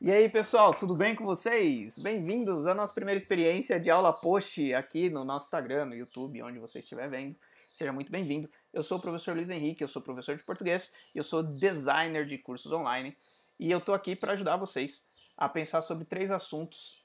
E 0.00 0.12
aí, 0.12 0.28
pessoal, 0.28 0.72
tudo 0.72 0.94
bem 0.94 1.16
com 1.16 1.24
vocês? 1.24 1.98
Bem-vindos 1.98 2.68
à 2.68 2.74
nossa 2.74 2.94
primeira 2.94 3.18
experiência 3.18 3.80
de 3.80 3.90
aula 3.90 4.12
post 4.12 4.72
aqui 4.72 5.10
no 5.10 5.24
nosso 5.24 5.46
Instagram, 5.46 5.86
no 5.86 5.94
YouTube, 5.96 6.40
onde 6.40 6.60
você 6.60 6.78
estiver 6.78 7.10
vendo. 7.10 7.34
Seja 7.74 7.92
muito 7.92 8.12
bem-vindo. 8.12 8.48
Eu 8.72 8.84
sou 8.84 8.98
o 8.98 9.00
professor 9.00 9.34
Luiz 9.34 9.50
Henrique, 9.50 9.82
eu 9.82 9.88
sou 9.88 10.00
professor 10.00 10.36
de 10.36 10.44
português, 10.44 10.92
eu 11.12 11.24
sou 11.24 11.42
designer 11.42 12.24
de 12.26 12.38
cursos 12.38 12.70
online 12.70 13.16
e 13.58 13.72
eu 13.72 13.80
tô 13.80 13.92
aqui 13.92 14.14
para 14.14 14.34
ajudar 14.34 14.56
vocês 14.56 15.04
a 15.36 15.48
pensar 15.48 15.82
sobre 15.82 16.04
três 16.04 16.30
assuntos: 16.30 17.04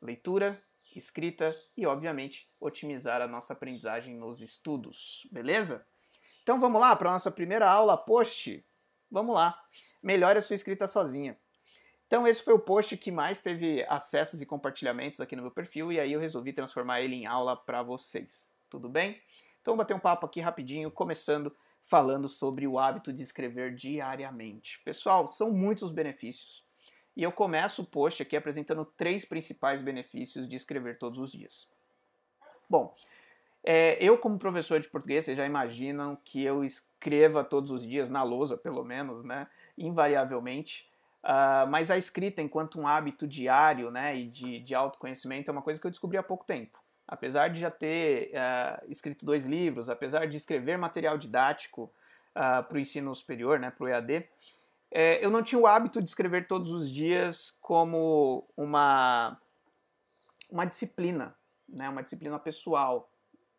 leitura, 0.00 0.62
escrita 0.94 1.56
e, 1.76 1.86
obviamente, 1.86 2.46
otimizar 2.60 3.20
a 3.20 3.26
nossa 3.26 3.52
aprendizagem 3.52 4.14
nos 4.14 4.40
estudos, 4.40 5.26
beleza? 5.32 5.84
Então 6.44 6.60
vamos 6.60 6.80
lá 6.80 6.94
para 6.94 7.10
a 7.10 7.14
nossa 7.14 7.32
primeira 7.32 7.68
aula 7.68 7.96
post. 7.96 8.64
Vamos 9.10 9.34
lá. 9.34 9.60
Melhore 10.00 10.38
a 10.38 10.42
sua 10.42 10.54
escrita 10.54 10.86
sozinha. 10.86 11.36
Então 12.08 12.26
esse 12.26 12.42
foi 12.42 12.54
o 12.54 12.58
post 12.58 12.96
que 12.96 13.12
mais 13.12 13.38
teve 13.38 13.84
acessos 13.86 14.40
e 14.40 14.46
compartilhamentos 14.46 15.20
aqui 15.20 15.36
no 15.36 15.42
meu 15.42 15.50
perfil 15.50 15.92
e 15.92 16.00
aí 16.00 16.14
eu 16.14 16.18
resolvi 16.18 16.54
transformar 16.54 17.02
ele 17.02 17.14
em 17.14 17.26
aula 17.26 17.54
para 17.54 17.82
vocês. 17.82 18.50
Tudo 18.68 18.88
bem? 18.88 19.20
Então 19.60 19.74
vamos 19.74 19.84
bater 19.84 19.94
um 19.94 20.00
papo 20.00 20.24
aqui 20.24 20.40
rapidinho, 20.40 20.90
começando 20.90 21.54
falando 21.84 22.26
sobre 22.26 22.66
o 22.66 22.78
hábito 22.78 23.12
de 23.12 23.22
escrever 23.22 23.74
diariamente. 23.74 24.80
Pessoal, 24.84 25.26
são 25.26 25.50
muitos 25.50 25.84
os 25.84 25.92
benefícios. 25.92 26.64
E 27.14 27.22
eu 27.22 27.30
começo 27.30 27.82
o 27.82 27.86
post 27.86 28.22
aqui 28.22 28.36
apresentando 28.36 28.86
três 28.86 29.24
principais 29.26 29.82
benefícios 29.82 30.48
de 30.48 30.56
escrever 30.56 30.96
todos 30.96 31.18
os 31.18 31.32
dias. 31.32 31.68
Bom, 32.70 32.94
é, 33.62 33.98
eu 34.00 34.16
como 34.16 34.38
professor 34.38 34.80
de 34.80 34.88
português, 34.88 35.26
vocês 35.26 35.36
já 35.36 35.44
imaginam 35.44 36.16
que 36.24 36.42
eu 36.42 36.64
escreva 36.64 37.44
todos 37.44 37.70
os 37.70 37.86
dias, 37.86 38.08
na 38.08 38.22
lousa 38.22 38.56
pelo 38.56 38.82
menos, 38.82 39.22
né, 39.24 39.46
invariavelmente, 39.76 40.87
uh, 41.24 41.66
mas 41.68 41.90
a 41.90 41.98
escrita 41.98 42.42
enquanto 42.42 42.80
um 42.80 42.86
hábito 42.86 43.26
diário 43.26 43.90
né, 43.90 44.16
e 44.16 44.28
de, 44.28 44.60
de 44.60 44.74
autoconhecimento 44.74 45.50
é 45.50 45.52
uma 45.52 45.62
coisa 45.62 45.80
que 45.80 45.86
eu 45.86 45.90
descobri 45.90 46.18
há 46.18 46.22
pouco 46.22 46.44
tempo. 46.44 46.78
Apesar 47.06 47.48
de 47.48 47.60
já 47.60 47.70
ter 47.70 48.30
uh, 48.32 48.90
escrito 48.90 49.24
dois 49.24 49.46
livros, 49.46 49.88
apesar 49.88 50.26
de 50.26 50.36
escrever 50.36 50.76
material 50.76 51.16
didático 51.16 51.84
uh, 51.84 51.90
ah, 52.34 52.62
para 52.62 52.76
o 52.76 52.80
ensino 52.80 53.14
superior, 53.14 53.58
né, 53.58 53.70
para 53.70 53.84
o 53.84 53.88
EAD, 53.88 54.28
é, 54.90 55.24
eu 55.24 55.30
não 55.30 55.42
tinha 55.42 55.58
o 55.58 55.66
hábito 55.66 56.00
de 56.00 56.08
escrever 56.08 56.46
todos 56.46 56.70
os 56.70 56.90
dias 56.90 57.56
como 57.60 58.46
uma, 58.56 59.38
uma 60.50 60.64
disciplina, 60.64 61.34
né, 61.68 61.88
uma 61.88 62.02
disciplina 62.02 62.38
pessoal, 62.38 63.10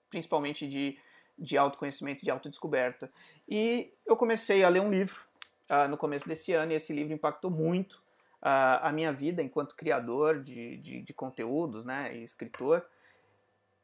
principalmente 0.10 0.68
de, 0.68 0.98
de 1.38 1.58
autoconhecimento, 1.58 2.24
de 2.24 2.32
autodescoberta. 2.32 3.12
E 3.48 3.94
eu 4.06 4.18
comecei 4.18 4.64
a 4.64 4.70
ler 4.70 4.82
um 4.82 4.92
livro 4.92 5.29
uh, 5.70 5.88
no 5.88 5.98
começo 5.98 6.28
desse 6.28 6.54
ano 6.54 6.72
e 6.72 6.76
esse 6.76 6.92
livro 6.92 7.14
impactou 7.14 7.52
muito 7.52 7.94
uh, 8.42 8.82
a 8.82 8.92
minha 8.92 9.12
vida 9.14 9.42
enquanto 9.42 9.76
criador 9.76 10.42
de, 10.42 10.78
de, 10.78 11.02
de 11.02 11.14
conteúdos 11.14 11.86
né, 11.86 12.16
e 12.16 12.24
escritor. 12.24 12.86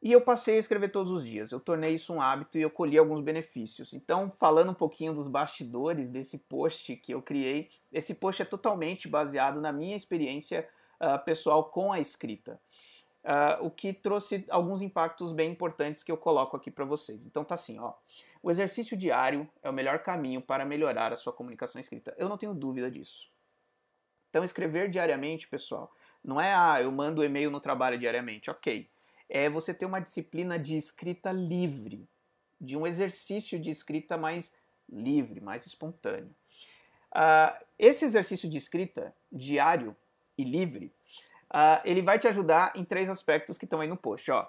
E 0.01 0.11
eu 0.11 0.21
passei 0.21 0.57
a 0.57 0.59
escrever 0.59 0.89
todos 0.89 1.11
os 1.11 1.25
dias. 1.25 1.51
Eu 1.51 1.59
tornei 1.59 1.93
isso 1.93 2.13
um 2.13 2.21
hábito 2.21 2.57
e 2.57 2.61
eu 2.61 2.69
colhi 2.69 2.97
alguns 2.97 3.21
benefícios. 3.21 3.93
Então, 3.93 4.29
falando 4.29 4.69
um 4.71 4.75
pouquinho 4.75 5.13
dos 5.13 5.27
bastidores 5.27 6.09
desse 6.09 6.37
post 6.37 6.95
que 6.97 7.13
eu 7.13 7.21
criei, 7.21 7.69
esse 7.91 8.13
post 8.13 8.41
é 8.41 8.45
totalmente 8.45 9.07
baseado 9.07 9.59
na 9.59 9.71
minha 9.71 9.95
experiência 9.95 10.67
uh, 11.01 11.23
pessoal 11.23 11.65
com 11.71 11.91
a 11.91 11.99
escrita. 11.99 12.59
Uh, 13.25 13.65
o 13.65 13.71
que 13.71 13.91
trouxe 13.91 14.45
alguns 14.49 14.83
impactos 14.83 15.33
bem 15.33 15.51
importantes 15.51 16.03
que 16.03 16.11
eu 16.11 16.17
coloco 16.17 16.55
aqui 16.55 16.69
para 16.69 16.85
vocês. 16.85 17.25
Então 17.25 17.43
tá 17.43 17.55
assim, 17.55 17.79
ó. 17.79 17.93
O 18.43 18.51
exercício 18.51 18.95
diário 18.95 19.49
é 19.63 19.69
o 19.69 19.73
melhor 19.73 19.99
caminho 19.99 20.39
para 20.39 20.63
melhorar 20.63 21.11
a 21.11 21.15
sua 21.15 21.33
comunicação 21.33 21.79
escrita. 21.81 22.13
Eu 22.19 22.29
não 22.29 22.37
tenho 22.37 22.53
dúvida 22.53 22.91
disso. 22.91 23.27
Então 24.29 24.43
escrever 24.43 24.89
diariamente, 24.89 25.47
pessoal, 25.47 25.91
não 26.23 26.39
é 26.39 26.53
ah, 26.53 26.79
eu 26.79 26.91
mando 26.91 27.23
e-mail 27.23 27.49
no 27.49 27.59
trabalho 27.59 27.97
diariamente, 27.97 28.51
ok 28.51 28.87
é 29.29 29.49
você 29.49 29.73
ter 29.73 29.85
uma 29.85 29.99
disciplina 29.99 30.57
de 30.57 30.75
escrita 30.75 31.31
livre, 31.31 32.07
de 32.59 32.77
um 32.77 32.85
exercício 32.85 33.59
de 33.59 33.69
escrita 33.69 34.17
mais 34.17 34.53
livre, 34.89 35.41
mais 35.41 35.65
espontâneo. 35.65 36.33
Uh, 37.11 37.65
esse 37.79 38.05
exercício 38.05 38.49
de 38.49 38.57
escrita 38.57 39.15
diário 39.31 39.95
e 40.37 40.43
livre, 40.43 40.93
uh, 41.55 41.79
ele 41.85 42.01
vai 42.01 42.19
te 42.19 42.27
ajudar 42.27 42.73
em 42.75 42.83
três 42.83 43.09
aspectos 43.09 43.57
que 43.57 43.63
estão 43.63 43.79
aí 43.79 43.87
no 43.87 43.95
post. 43.95 44.29
Ó. 44.29 44.45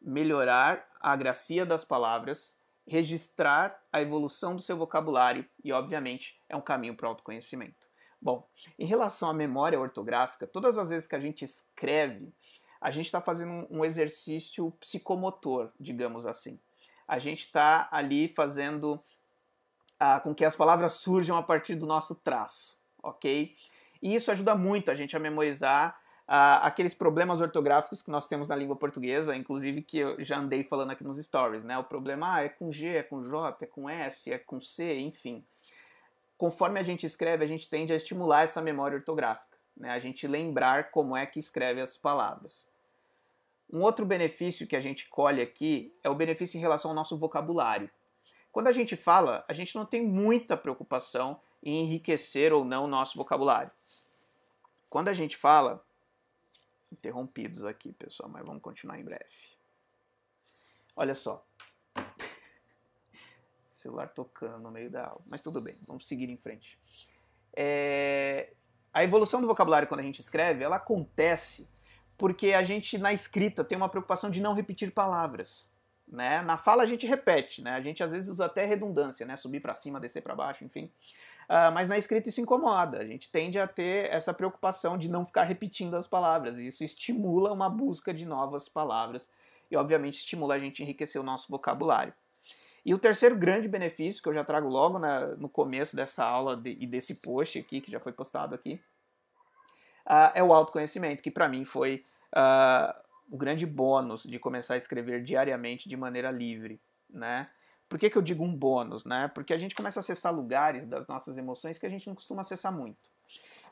Melhorar 0.00 0.86
a 1.00 1.16
grafia 1.16 1.64
das 1.64 1.82
palavras, 1.82 2.58
registrar 2.86 3.82
a 3.90 4.02
evolução 4.02 4.54
do 4.54 4.60
seu 4.60 4.76
vocabulário 4.76 5.48
e, 5.64 5.72
obviamente, 5.72 6.38
é 6.48 6.54
um 6.54 6.60
caminho 6.60 6.94
para 6.94 7.06
o 7.06 7.08
autoconhecimento. 7.08 7.88
Bom, 8.20 8.46
em 8.78 8.84
relação 8.84 9.30
à 9.30 9.34
memória 9.34 9.80
ortográfica, 9.80 10.46
todas 10.46 10.76
as 10.76 10.90
vezes 10.90 11.06
que 11.06 11.16
a 11.16 11.20
gente 11.20 11.44
escreve, 11.44 12.32
a 12.80 12.90
gente 12.90 13.06
está 13.06 13.20
fazendo 13.20 13.66
um 13.70 13.84
exercício 13.84 14.70
psicomotor, 14.72 15.70
digamos 15.80 16.26
assim. 16.26 16.60
A 17.08 17.18
gente 17.18 17.40
está 17.40 17.88
ali 17.90 18.28
fazendo 18.28 19.02
ah, 19.98 20.20
com 20.20 20.34
que 20.34 20.44
as 20.44 20.56
palavras 20.56 20.94
surjam 20.94 21.36
a 21.36 21.42
partir 21.42 21.76
do 21.76 21.86
nosso 21.86 22.14
traço, 22.14 22.78
ok? 23.02 23.54
E 24.02 24.14
isso 24.14 24.30
ajuda 24.30 24.54
muito 24.54 24.90
a 24.90 24.94
gente 24.94 25.16
a 25.16 25.20
memorizar 25.20 25.98
aqueles 26.26 26.94
problemas 26.94 27.40
ortográficos 27.40 28.02
que 28.02 28.10
nós 28.10 28.26
temos 28.26 28.48
na 28.48 28.56
língua 28.56 28.76
portuguesa, 28.76 29.36
inclusive 29.36 29.82
que 29.82 29.98
eu 29.98 30.22
já 30.24 30.38
andei 30.38 30.64
falando 30.64 30.90
aqui 30.90 31.04
nos 31.04 31.22
stories, 31.22 31.64
né? 31.64 31.78
O 31.78 31.84
problema 31.84 32.34
ah, 32.34 32.42
é 32.42 32.48
com 32.48 32.72
G, 32.72 32.88
é 32.88 33.02
com 33.02 33.22
J, 33.22 33.64
é 33.64 33.66
com 33.66 33.88
S, 33.88 34.32
é 34.32 34.38
com 34.38 34.60
C, 34.60 34.98
enfim. 34.98 35.44
Conforme 36.36 36.80
a 36.80 36.82
gente 36.82 37.06
escreve, 37.06 37.44
a 37.44 37.48
gente 37.48 37.68
tende 37.68 37.92
a 37.92 37.96
estimular 37.96 38.42
essa 38.42 38.60
memória 38.60 38.96
ortográfica 38.96 39.56
né, 39.76 39.90
a 39.90 39.98
gente 39.98 40.26
lembrar 40.26 40.90
como 40.90 41.16
é 41.16 41.26
que 41.26 41.38
escreve 41.38 41.80
as 41.80 41.96
palavras. 41.96 42.68
Um 43.70 43.82
outro 43.82 44.06
benefício 44.06 44.66
que 44.66 44.76
a 44.76 44.80
gente 44.80 45.08
colhe 45.08 45.42
aqui 45.42 45.94
é 46.02 46.08
o 46.08 46.14
benefício 46.14 46.56
em 46.56 46.60
relação 46.60 46.92
ao 46.92 46.94
nosso 46.94 47.18
vocabulário. 47.18 47.90
Quando 48.52 48.68
a 48.68 48.72
gente 48.72 48.96
fala, 48.96 49.44
a 49.48 49.52
gente 49.52 49.74
não 49.74 49.84
tem 49.84 50.02
muita 50.02 50.56
preocupação 50.56 51.38
em 51.62 51.84
enriquecer 51.84 52.52
ou 52.52 52.64
não 52.64 52.84
o 52.84 52.88
nosso 52.88 53.18
vocabulário. 53.18 53.70
Quando 54.88 55.08
a 55.08 55.14
gente 55.14 55.36
fala, 55.36 55.84
interrompidos 56.92 57.64
aqui, 57.64 57.92
pessoal, 57.92 58.28
mas 58.28 58.44
vamos 58.44 58.62
continuar 58.62 58.98
em 58.98 59.04
breve. 59.04 59.24
Olha 60.94 61.14
só. 61.14 61.44
celular 63.66 64.08
tocando 64.08 64.58
no 64.58 64.70
meio 64.70 64.90
da 64.90 65.06
aula. 65.06 65.22
Mas 65.26 65.40
tudo 65.40 65.60
bem, 65.60 65.76
vamos 65.86 66.06
seguir 66.06 66.28
em 66.28 66.36
frente. 66.36 66.78
É, 67.54 68.52
a 68.92 69.04
evolução 69.04 69.40
do 69.40 69.46
vocabulário 69.46 69.88
quando 69.88 70.00
a 70.00 70.04
gente 70.04 70.20
escreve, 70.20 70.64
ela 70.64 70.76
acontece 70.76 71.68
porque 72.16 72.52
a 72.52 72.62
gente 72.62 72.96
na 72.96 73.12
escrita 73.12 73.62
tem 73.62 73.76
uma 73.76 73.88
preocupação 73.88 74.30
de 74.30 74.40
não 74.40 74.54
repetir 74.54 74.90
palavras. 74.90 75.70
Né? 76.08 76.40
Na 76.42 76.56
fala 76.56 76.82
a 76.82 76.86
gente 76.86 77.06
repete, 77.06 77.62
né? 77.62 77.72
a 77.72 77.80
gente 77.80 78.02
às 78.02 78.12
vezes 78.12 78.28
usa 78.28 78.46
até 78.46 78.64
redundância, 78.64 79.26
né? 79.26 79.36
subir 79.36 79.60
para 79.60 79.74
cima, 79.74 80.00
descer 80.00 80.22
para 80.22 80.34
baixo, 80.34 80.64
enfim. 80.64 80.90
Uh, 81.48 81.70
mas 81.72 81.86
na 81.86 81.96
escrita 81.96 82.28
isso 82.28 82.40
incomoda, 82.40 82.98
a 82.98 83.06
gente 83.06 83.30
tende 83.30 83.56
a 83.56 83.68
ter 83.68 84.12
essa 84.12 84.34
preocupação 84.34 84.98
de 84.98 85.08
não 85.08 85.24
ficar 85.24 85.44
repetindo 85.44 85.94
as 85.94 86.06
palavras, 86.06 86.58
e 86.58 86.66
isso 86.66 86.82
estimula 86.82 87.52
uma 87.52 87.70
busca 87.70 88.12
de 88.12 88.26
novas 88.26 88.68
palavras 88.68 89.30
e, 89.70 89.76
obviamente, 89.76 90.18
estimula 90.18 90.54
a 90.54 90.58
gente 90.58 90.82
a 90.82 90.84
enriquecer 90.84 91.20
o 91.20 91.24
nosso 91.24 91.48
vocabulário. 91.48 92.12
E 92.84 92.94
o 92.94 92.98
terceiro 92.98 93.36
grande 93.36 93.68
benefício, 93.68 94.22
que 94.22 94.28
eu 94.28 94.32
já 94.32 94.44
trago 94.44 94.68
logo 94.68 94.98
na, 94.98 95.36
no 95.36 95.48
começo 95.48 95.96
dessa 95.96 96.24
aula 96.24 96.56
de, 96.56 96.76
e 96.80 96.86
desse 96.86 97.16
post 97.16 97.58
aqui, 97.58 97.80
que 97.80 97.90
já 97.90 98.00
foi 98.00 98.12
postado 98.12 98.54
aqui, 98.54 98.80
uh, 100.06 100.30
é 100.34 100.42
o 100.42 100.52
autoconhecimento, 100.52 101.22
que 101.22 101.30
para 101.30 101.48
mim 101.48 101.64
foi 101.64 102.04
uh, 102.32 102.92
o 103.30 103.36
grande 103.36 103.66
bônus 103.66 104.22
de 104.22 104.38
começar 104.38 104.74
a 104.74 104.76
escrever 104.76 105.22
diariamente 105.22 105.88
de 105.88 105.96
maneira 105.96 106.30
livre, 106.30 106.80
né? 107.10 107.48
Por 107.88 107.98
que, 107.98 108.10
que 108.10 108.18
eu 108.18 108.22
digo 108.22 108.44
um 108.44 108.54
bônus, 108.54 109.04
né? 109.04 109.30
Porque 109.34 109.54
a 109.54 109.58
gente 109.58 109.74
começa 109.74 110.00
a 110.00 110.02
acessar 110.02 110.34
lugares 110.34 110.86
das 110.86 111.06
nossas 111.06 111.38
emoções 111.38 111.78
que 111.78 111.86
a 111.86 111.90
gente 111.90 112.06
não 112.06 112.14
costuma 112.14 112.40
acessar 112.40 112.72
muito. 112.72 113.10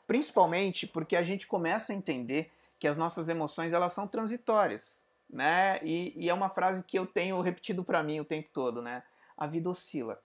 Principalmente 0.07 0.87
porque 0.87 1.15
a 1.15 1.23
gente 1.23 1.47
começa 1.47 1.91
a 1.91 1.95
entender 1.95 2.51
que 2.79 2.87
as 2.87 2.95
nossas 2.95 3.27
emoções 3.27 3.73
elas 3.73 3.93
são 3.93 4.07
transitórias 4.07 5.05
né? 5.29 5.79
E, 5.83 6.13
e 6.15 6.29
é 6.29 6.33
uma 6.33 6.49
frase 6.49 6.83
que 6.83 6.97
eu 6.97 7.05
tenho 7.05 7.39
repetido 7.41 7.83
para 7.83 8.03
mim 8.03 8.19
o 8.19 8.25
tempo 8.25 8.49
todo, 8.53 8.81
né? 8.81 9.03
A 9.37 9.47
vida 9.47 9.69
oscila. 9.69 10.19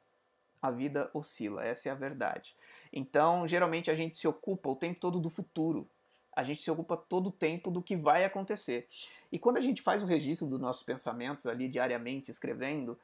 A 0.62 0.70
vida 0.70 1.10
oscila, 1.14 1.64
essa 1.64 1.88
é 1.88 1.93
a 1.93 1.94
verdade. 1.94 2.54
Então, 2.93 3.46
geralmente 3.46 3.90
a 3.90 3.94
gente 3.94 4.19
se 4.19 4.28
ocupa 4.28 4.69
o 4.69 4.76
tempo 4.76 5.00
todo 5.00 5.19
do 5.19 5.31
futuro. 5.31 5.88
A 6.36 6.44
gente 6.44 6.62
se 6.62 6.70
ocupa 6.70 6.96
todo 6.96 7.28
o 7.28 7.32
tempo 7.32 7.70
do 7.70 7.82
que 7.82 7.96
vai 7.96 8.25
acontecer. 8.25 8.86
E 9.32 9.38
quando 9.38 9.56
a 9.56 9.60
gente 9.60 9.81
faz 9.81 10.02
o 10.02 10.06
registro 10.06 10.46
dos 10.46 10.60
nossos 10.60 10.82
pensamentos 10.82 11.46
ali 11.46 11.66
diariamente, 11.66 12.31
escrevendo, 12.31 12.98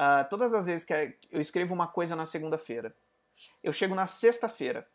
uh, 0.00 0.28
todas 0.30 0.54
as 0.54 0.64
vezes 0.64 0.84
que 0.84 1.18
eu 1.30 1.40
escrevo 1.40 1.74
uma 1.74 1.86
coisa 1.86 2.16
na 2.16 2.24
segunda-feira, 2.24 2.96
eu 3.62 3.72
chego 3.72 3.94
na 3.94 4.06
sexta-feira. 4.06 4.88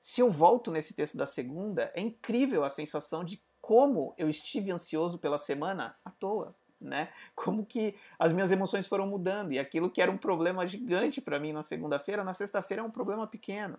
Se 0.00 0.20
eu 0.20 0.28
volto 0.28 0.70
nesse 0.70 0.92
texto 0.92 1.16
da 1.16 1.26
segunda, 1.26 1.90
é 1.94 2.00
incrível 2.00 2.62
a 2.62 2.68
sensação 2.68 3.24
de 3.24 3.42
como 3.60 4.14
eu 4.18 4.28
estive 4.28 4.70
ansioso 4.70 5.18
pela 5.18 5.38
semana 5.38 5.94
à 6.04 6.10
toa, 6.10 6.54
né? 6.78 7.08
Como 7.34 7.64
que 7.64 7.96
as 8.18 8.30
minhas 8.30 8.52
emoções 8.52 8.86
foram 8.86 9.06
mudando 9.06 9.52
e 9.52 9.58
aquilo 9.58 9.90
que 9.90 10.02
era 10.02 10.10
um 10.10 10.18
problema 10.18 10.66
gigante 10.66 11.22
para 11.22 11.40
mim 11.40 11.52
na 11.52 11.62
segunda-feira, 11.62 12.22
na 12.22 12.34
sexta-feira 12.34 12.82
é 12.82 12.84
um 12.84 12.90
problema 12.90 13.26
pequeno. 13.26 13.78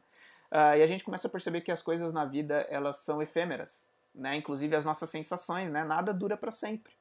Uh, 0.52 0.78
e 0.78 0.82
a 0.82 0.88
gente 0.88 1.04
começa 1.04 1.28
a 1.28 1.32
perceber 1.32 1.62
que 1.62 1.72
as 1.72 1.84
coisas 1.84 2.12
na 2.12 2.26
vida 2.26 2.66
elas 2.70 2.98
são 2.98 3.22
efêmeras, 3.22 3.86
né? 4.14 4.36
Inclusive 4.36 4.76
as 4.76 4.86
nossas 4.86 5.12
sensações, 5.12 5.70
né? 5.70 5.84
Nada 5.84 6.12
dura 6.12 6.36
para 6.36 6.50
sempre. 6.50 6.94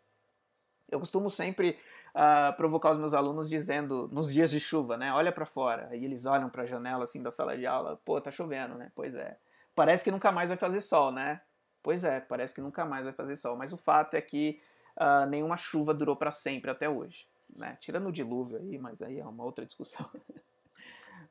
Eu 0.91 1.01
costumo 1.01 1.31
sempre 1.31 1.79
uh, 2.15 2.57
provocar 2.57 2.93
os 2.93 2.99
meus 2.99 3.13
alunos 3.13 3.49
dizendo 3.49 4.09
nos 4.13 4.33
dias 4.33 4.51
de 4.51 4.61
chuva, 4.61 4.97
né? 4.97 5.13
Olha 5.13 5.33
para 5.33 5.45
fora. 5.45 5.89
Aí 5.91 6.05
eles 6.05 6.27
olham 6.27 6.49
para 6.49 6.63
a 6.63 6.67
janela 6.67 7.05
assim 7.05 7.23
da 7.23 7.31
sala 7.31 7.57
de 7.57 7.67
aula, 7.67 8.01
pô, 8.05 8.21
tá 8.21 8.31
chovendo, 8.31 8.77
né? 8.77 8.91
Pois 8.95 9.15
é. 9.15 9.37
Parece 9.75 10.05
que 10.05 10.11
nunca 10.11 10.31
mais 10.31 10.49
vai 10.49 10.57
fazer 10.57 10.81
sol, 10.81 11.11
né? 11.11 11.41
Pois 11.83 12.05
é, 12.05 12.21
parece 12.21 12.55
que 12.55 12.61
nunca 12.61 12.85
mais 12.85 13.05
vai 13.05 13.13
fazer 13.13 13.37
sol. 13.37 13.57
Mas 13.57 13.73
o 13.73 13.77
fato 13.77 14.15
é 14.15 14.21
que 14.21 14.61
uh, 14.97 15.27
nenhuma 15.27 15.57
chuva 15.57 15.93
durou 15.93 16.17
para 16.17 16.31
sempre 16.31 16.71
até 16.71 16.89
hoje, 16.89 17.27
né? 17.55 17.77
Tirando 17.81 18.09
o 18.09 18.13
dilúvio 18.13 18.59
aí, 18.59 18.79
mas 18.79 19.03
aí 19.03 19.19
é 19.19 19.25
uma 19.25 19.45
outra 19.45 19.67
discussão. 19.67 20.09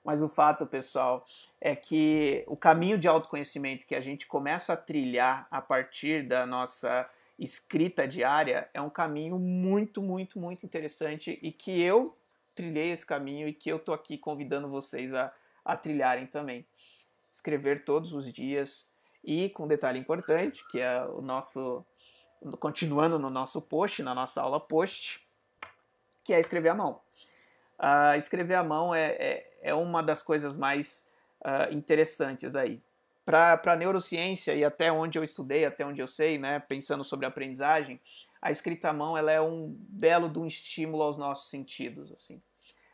Mas 0.04 0.22
o 0.22 0.28
fato, 0.28 0.68
pessoal, 0.68 1.26
é 1.62 1.74
que 1.78 2.44
o 2.46 2.58
caminho 2.58 2.98
de 2.98 3.08
autoconhecimento 3.08 3.88
que 3.88 3.96
a 3.96 4.02
gente 4.02 4.28
começa 4.28 4.74
a 4.74 4.78
trilhar 4.78 5.48
a 5.50 5.62
partir 5.62 6.28
da 6.28 6.46
nossa 6.46 7.10
escrita 7.38 8.08
diária 8.08 8.70
é 8.74 8.82
um 8.82 8.90
caminho 8.90 9.38
muito, 9.40 10.02
muito, 10.02 10.40
muito 10.40 10.66
interessante 10.66 11.40
e 11.42 11.52
que 11.52 11.82
eu 11.82 12.16
trilhei 12.56 12.92
esse 12.92 13.06
caminho 13.06 13.48
e 13.48 13.54
que 13.54 13.70
eu 13.70 13.80
tô 13.80 13.94
aqui 13.94 14.18
convidando 14.18 14.70
vocês 14.70 15.14
a, 15.14 15.34
a 15.66 15.76
trilharem 15.76 16.28
também. 16.28 16.66
Escrever 17.32 17.84
todos 17.84 18.14
os 18.14 18.32
dias 18.32 18.92
e 19.24 19.50
com 19.50 19.64
um 19.64 19.68
detalhe 19.68 20.00
importante, 20.00 20.68
que 20.70 20.80
é 20.80 21.04
o 21.06 21.22
nosso 21.22 21.86
continuando 22.60 23.18
no 23.18 23.30
nosso 23.30 23.62
post, 23.62 24.04
na 24.04 24.14
nossa 24.14 24.42
aula 24.42 24.60
post, 24.60 25.26
que 26.24 26.34
é 26.34 26.40
escrever 26.40 26.70
à 26.70 26.76
mão. 26.76 27.00
Uh, 27.80 28.16
escrever 28.18 28.56
à 28.56 28.64
mão 28.64 28.94
é, 28.94 29.12
é, 29.12 29.58
é, 29.62 29.74
uma 29.74 30.04
das 30.04 30.22
coisas 30.22 30.56
mais 30.56 31.06
uh, 31.42 31.74
interessantes 31.74 32.56
aí. 32.56 32.82
Para 33.26 33.62
a 33.66 33.76
neurociência 33.76 34.54
e 34.54 34.66
até 34.66 34.92
onde 34.92 35.18
eu 35.18 35.24
estudei, 35.24 35.66
até 35.66 35.86
onde 35.86 36.02
eu 36.02 36.08
sei, 36.08 36.38
né, 36.38 36.60
pensando 36.60 37.04
sobre 37.04 37.26
aprendizagem, 37.26 38.00
a 38.42 38.52
escrita 38.52 38.90
à 38.90 38.94
mão 38.94 39.18
ela 39.18 39.32
é 39.32 39.40
um 39.40 39.74
belo 39.90 40.28
de 40.28 40.40
um 40.40 40.46
estímulo 40.46 41.04
aos 41.04 41.18
nossos 41.18 41.50
sentidos. 41.50 42.12
assim. 42.12 42.42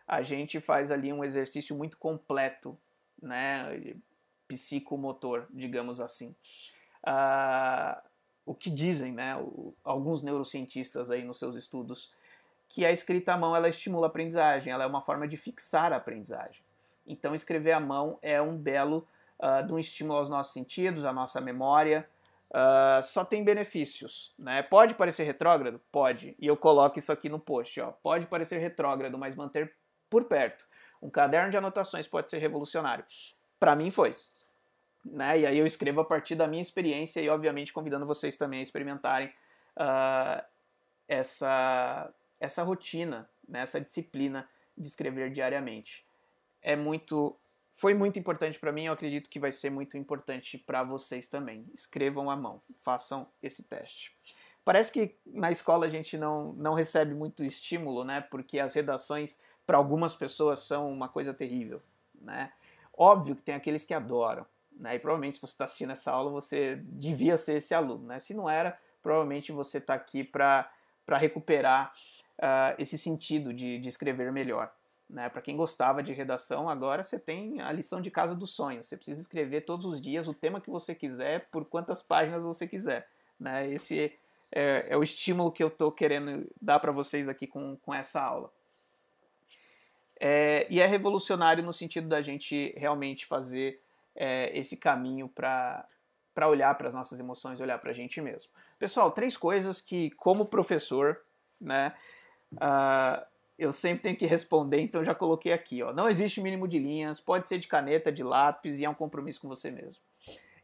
A 0.07 0.21
gente 0.21 0.59
faz 0.59 0.91
ali 0.91 1.11
um 1.11 1.23
exercício 1.23 1.75
muito 1.75 1.97
completo, 1.97 2.77
né, 3.21 3.95
psicomotor, 4.47 5.47
digamos 5.49 5.99
assim. 5.99 6.35
Uh, 7.03 7.99
o 8.45 8.53
que 8.53 8.69
dizem 8.69 9.13
né, 9.13 9.35
o, 9.37 9.73
alguns 9.83 10.21
neurocientistas 10.21 11.11
aí 11.11 11.23
nos 11.23 11.37
seus 11.37 11.55
estudos 11.55 12.11
que 12.67 12.85
a 12.85 12.91
escrita 12.91 13.33
à 13.33 13.37
mão 13.37 13.55
ela 13.55 13.67
estimula 13.67 14.05
a 14.05 14.09
aprendizagem, 14.09 14.71
ela 14.71 14.83
é 14.83 14.87
uma 14.87 15.01
forma 15.01 15.27
de 15.27 15.35
fixar 15.35 15.91
a 15.91 15.95
aprendizagem. 15.95 16.63
Então, 17.05 17.33
escrever 17.33 17.71
à 17.71 17.79
mão 17.79 18.19
é 18.21 18.39
um 18.39 18.55
belo 18.55 19.07
uh, 19.39 19.65
de 19.65 19.74
um 19.74 19.80
estímulo 19.80 20.18
aos 20.18 20.30
nossos 20.30 20.53
sentidos, 20.53 21.06
à 21.06 21.13
nossa 21.13 21.39
memória. 21.39 22.07
Uh, 22.50 23.01
só 23.03 23.24
tem 23.24 23.44
benefícios. 23.44 24.33
Né? 24.38 24.62
Pode 24.63 24.95
parecer 24.95 25.24
retrógrado? 25.24 25.80
Pode. 25.91 26.36
E 26.39 26.47
eu 26.47 26.57
coloco 26.57 26.97
isso 27.00 27.12
aqui 27.12 27.30
no 27.30 27.39
post. 27.39 27.80
Ó. 27.81 27.91
Pode 27.91 28.27
parecer 28.27 28.57
retrógrado, 28.57 29.18
mas 29.18 29.36
manter 29.36 29.74
por 30.09 30.25
perto. 30.25 30.65
Um 31.01 31.09
caderno 31.09 31.50
de 31.50 31.57
anotações 31.57 32.07
pode 32.07 32.30
ser 32.30 32.39
revolucionário. 32.39 33.06
Para 33.59 33.75
mim 33.75 33.89
foi. 33.91 34.15
Né? 35.06 35.39
E 35.39 35.45
aí 35.45 35.57
eu 35.57 35.65
escrevo 35.65 36.01
a 36.01 36.06
partir 36.06 36.35
da 36.35 36.47
minha 36.47 36.62
experiência 36.62 37.21
e, 37.21 37.30
obviamente, 37.30 37.71
convidando 37.71 38.06
vocês 38.06 38.35
também 38.35 38.59
a 38.59 38.63
experimentarem 38.63 39.27
uh, 39.77 40.44
essa 41.07 42.13
essa 42.39 42.63
rotina, 42.63 43.30
né, 43.47 43.62
essa 43.62 43.81
disciplina 43.81 44.47
de 44.77 44.88
escrever 44.88 45.30
diariamente. 45.31 46.06
É 46.62 46.75
muito 46.75 47.38
foi 47.79 47.93
muito 47.93 48.19
importante 48.19 48.59
para 48.59 48.73
mim, 48.73 48.87
eu 48.87 48.93
acredito 48.93 49.29
que 49.29 49.39
vai 49.39 49.53
ser 49.53 49.69
muito 49.69 49.97
importante 49.97 50.57
para 50.57 50.83
vocês 50.83 51.29
também. 51.29 51.65
Escrevam 51.73 52.29
à 52.29 52.35
mão, 52.35 52.61
façam 52.83 53.25
esse 53.41 53.63
teste. 53.63 54.13
Parece 54.65 54.91
que 54.91 55.15
na 55.25 55.49
escola 55.49 55.85
a 55.85 55.89
gente 55.89 56.17
não, 56.17 56.51
não 56.53 56.73
recebe 56.73 57.13
muito 57.15 57.41
estímulo, 57.41 58.03
né? 58.03 58.19
Porque 58.19 58.59
as 58.59 58.73
redações 58.73 59.39
para 59.65 59.77
algumas 59.77 60.13
pessoas 60.13 60.59
são 60.59 60.91
uma 60.91 61.07
coisa 61.07 61.33
terrível, 61.33 61.81
né? 62.21 62.51
Óbvio 62.93 63.33
que 63.33 63.43
tem 63.43 63.55
aqueles 63.55 63.85
que 63.85 63.93
adoram, 63.93 64.45
né? 64.73 64.95
E 64.95 64.99
provavelmente 64.99 65.35
se 65.35 65.41
você 65.41 65.53
está 65.53 65.63
assistindo 65.63 65.93
essa 65.93 66.11
aula 66.11 66.29
você 66.29 66.81
devia 66.83 67.37
ser 67.37 67.53
esse 67.53 67.73
aluno, 67.73 68.07
né? 68.07 68.19
Se 68.19 68.33
não 68.33 68.49
era, 68.49 68.77
provavelmente 69.01 69.53
você 69.53 69.77
está 69.77 69.93
aqui 69.93 70.21
para 70.21 70.69
recuperar 71.11 71.93
uh, 72.39 72.75
esse 72.77 72.97
sentido 72.97 73.53
de, 73.53 73.79
de 73.79 73.87
escrever 73.87 74.33
melhor. 74.33 74.69
Né? 75.09 75.27
Para 75.27 75.41
quem 75.41 75.57
gostava 75.57 76.03
de 76.03 76.13
redação, 76.13 76.69
agora 76.69 77.01
você 77.01 77.17
tem 77.17 77.59
a 77.61 77.71
lição 77.71 78.00
de 78.00 78.11
casa 78.11 78.35
dos 78.35 78.51
sonhos. 78.51 78.85
Você 78.85 78.95
precisa 78.95 79.21
escrever 79.21 79.61
todos 79.61 79.85
os 79.85 80.00
dias 80.00 80.27
o 80.27 80.33
tema 80.33 80.61
que 80.61 80.69
você 80.69 80.94
quiser, 80.94 81.47
por 81.50 81.65
quantas 81.65 82.01
páginas 82.01 82.44
você 82.44 82.67
quiser. 82.67 83.07
Né? 83.39 83.71
Esse 83.71 84.13
é, 84.51 84.88
é 84.89 84.97
o 84.97 85.01
estímulo 85.01 85.51
que 85.51 85.63
eu 85.63 85.67
estou 85.67 85.91
querendo 85.91 86.47
dar 86.61 86.79
para 86.79 86.91
vocês 86.91 87.27
aqui 87.27 87.47
com, 87.47 87.75
com 87.77 87.94
essa 87.94 88.21
aula. 88.21 88.51
É, 90.19 90.67
e 90.69 90.79
é 90.79 90.85
revolucionário 90.85 91.63
no 91.63 91.73
sentido 91.73 92.07
da 92.07 92.21
gente 92.21 92.73
realmente 92.77 93.25
fazer 93.25 93.81
é, 94.15 94.56
esse 94.57 94.77
caminho 94.77 95.27
para 95.29 95.88
olhar 96.47 96.75
para 96.77 96.88
as 96.88 96.94
nossas 96.94 97.19
emoções, 97.19 97.59
olhar 97.61 97.79
para 97.79 97.89
a 97.89 97.94
gente 97.94 98.21
mesmo. 98.21 98.51
Pessoal, 98.77 99.11
três 99.11 99.35
coisas 99.35 99.81
que, 99.81 100.11
como 100.11 100.45
professor, 100.45 101.21
né, 101.59 101.95
Uh, 102.53 103.23
eu 103.59 103.73
sempre 103.73 104.03
tenho 104.03 104.15
que 104.15 104.25
responder, 104.25 104.79
então 104.79 105.03
já 105.03 105.13
coloquei 105.13 105.51
aqui. 105.51 105.83
Ó. 105.83 105.91
Não 105.91 106.09
existe 106.09 106.39
mínimo 106.39 106.67
de 106.67 106.79
linhas, 106.79 107.19
pode 107.19 107.47
ser 107.47 107.59
de 107.59 107.67
caneta, 107.67 108.11
de 108.11 108.23
lápis 108.23 108.79
e 108.79 108.85
é 108.85 108.89
um 108.89 108.94
compromisso 108.94 109.41
com 109.41 109.50
você 109.50 109.69
mesmo. 109.69 110.01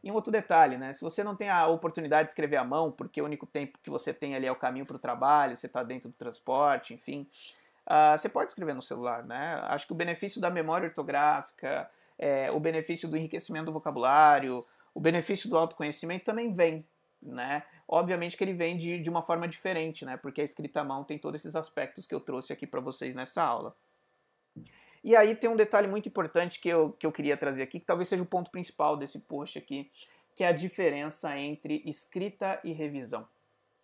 E 0.02 0.10
um 0.10 0.14
outro 0.14 0.32
detalhe, 0.32 0.78
né? 0.78 0.92
Se 0.92 1.02
você 1.02 1.22
não 1.22 1.36
tem 1.36 1.50
a 1.50 1.66
oportunidade 1.66 2.26
de 2.26 2.30
escrever 2.30 2.56
à 2.56 2.64
mão, 2.64 2.90
porque 2.90 3.20
o 3.20 3.24
único 3.24 3.44
tempo 3.44 3.78
que 3.82 3.90
você 3.90 4.14
tem 4.14 4.34
ali 4.34 4.46
é 4.46 4.52
o 4.52 4.56
caminho 4.56 4.86
para 4.86 4.96
o 4.96 4.98
trabalho, 4.98 5.56
você 5.56 5.66
está 5.66 5.82
dentro 5.82 6.08
do 6.08 6.14
transporte, 6.14 6.94
enfim, 6.94 7.28
uh, 7.86 8.16
você 8.16 8.28
pode 8.28 8.50
escrever 8.50 8.74
no 8.74 8.82
celular, 8.82 9.24
né? 9.24 9.60
Acho 9.64 9.86
que 9.86 9.92
o 9.92 9.96
benefício 9.96 10.40
da 10.40 10.48
memória 10.48 10.88
ortográfica, 10.88 11.90
é, 12.18 12.50
o 12.50 12.58
benefício 12.58 13.08
do 13.08 13.16
enriquecimento 13.16 13.66
do 13.66 13.72
vocabulário, 13.72 14.64
o 14.94 15.00
benefício 15.00 15.50
do 15.50 15.58
autoconhecimento 15.58 16.24
também 16.24 16.52
vem, 16.52 16.86
né? 17.20 17.62
Obviamente 17.88 18.36
que 18.36 18.42
ele 18.42 18.52
vem 18.52 18.76
de, 18.76 18.98
de 18.98 19.08
uma 19.08 19.22
forma 19.22 19.46
diferente, 19.46 20.04
né? 20.04 20.16
Porque 20.16 20.40
a 20.40 20.44
escrita 20.44 20.80
à 20.80 20.84
mão 20.84 21.04
tem 21.04 21.18
todos 21.18 21.40
esses 21.40 21.54
aspectos 21.54 22.04
que 22.04 22.14
eu 22.14 22.20
trouxe 22.20 22.52
aqui 22.52 22.66
para 22.66 22.80
vocês 22.80 23.14
nessa 23.14 23.42
aula. 23.42 23.76
E 25.04 25.14
aí 25.14 25.36
tem 25.36 25.48
um 25.48 25.54
detalhe 25.54 25.86
muito 25.86 26.08
importante 26.08 26.58
que 26.58 26.68
eu, 26.68 26.92
que 26.98 27.06
eu 27.06 27.12
queria 27.12 27.36
trazer 27.36 27.62
aqui, 27.62 27.78
que 27.78 27.86
talvez 27.86 28.08
seja 28.08 28.24
o 28.24 28.26
ponto 28.26 28.50
principal 28.50 28.96
desse 28.96 29.20
post 29.20 29.56
aqui, 29.56 29.88
que 30.34 30.42
é 30.42 30.48
a 30.48 30.52
diferença 30.52 31.38
entre 31.38 31.80
escrita 31.86 32.60
e 32.64 32.72
revisão. 32.72 33.26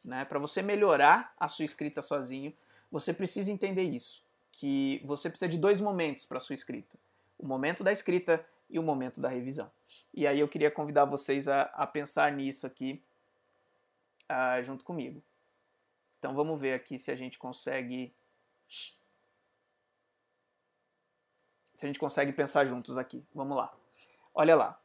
Né? 0.05 0.25
Para 0.25 0.41
você 0.41 0.63
melhorar 0.63 1.33
a 1.39 1.47
sua 1.47 1.65
escrita 1.65 2.03
sozinho, 2.03 2.53
você 2.91 3.15
precisa 3.15 3.53
entender 3.53 3.85
isso, 3.85 4.25
que 4.51 5.01
você 5.05 5.31
precisa 5.31 5.49
de 5.49 5.57
dois 5.57 5.81
momentos 5.81 6.27
para 6.27 6.39
a 6.39 6.41
sua 6.41 6.55
escrita. 6.55 6.99
O 7.39 7.47
momento 7.47 7.85
da 7.85 7.93
escrita 7.93 8.45
e 8.69 8.77
o 8.81 8.83
momento 8.83 9.21
da 9.21 9.29
revisão. 9.29 9.71
E 10.13 10.27
aí 10.27 10.41
eu 10.41 10.49
queria 10.49 10.73
convidar 10.73 11.05
vocês 11.05 11.47
a, 11.47 11.63
a 11.73 11.87
pensar 11.87 12.33
nisso 12.33 12.67
aqui 12.67 13.01
uh, 14.33 14.65
junto 14.65 14.85
comigo. 14.85 15.23
Então 16.19 16.35
vamos 16.35 16.59
ver 16.61 16.75
aqui 16.75 16.99
se 16.99 17.11
a 17.11 17.15
gente 17.15 17.39
consegue. 17.39 18.15
Se 21.75 21.85
a 21.85 21.87
gente 21.87 21.99
consegue 21.99 22.33
pensar 22.33 22.65
juntos 22.65 22.97
aqui. 22.97 23.25
Vamos 23.35 23.57
lá. 23.57 23.75
Olha 24.35 24.57
lá. 24.57 24.81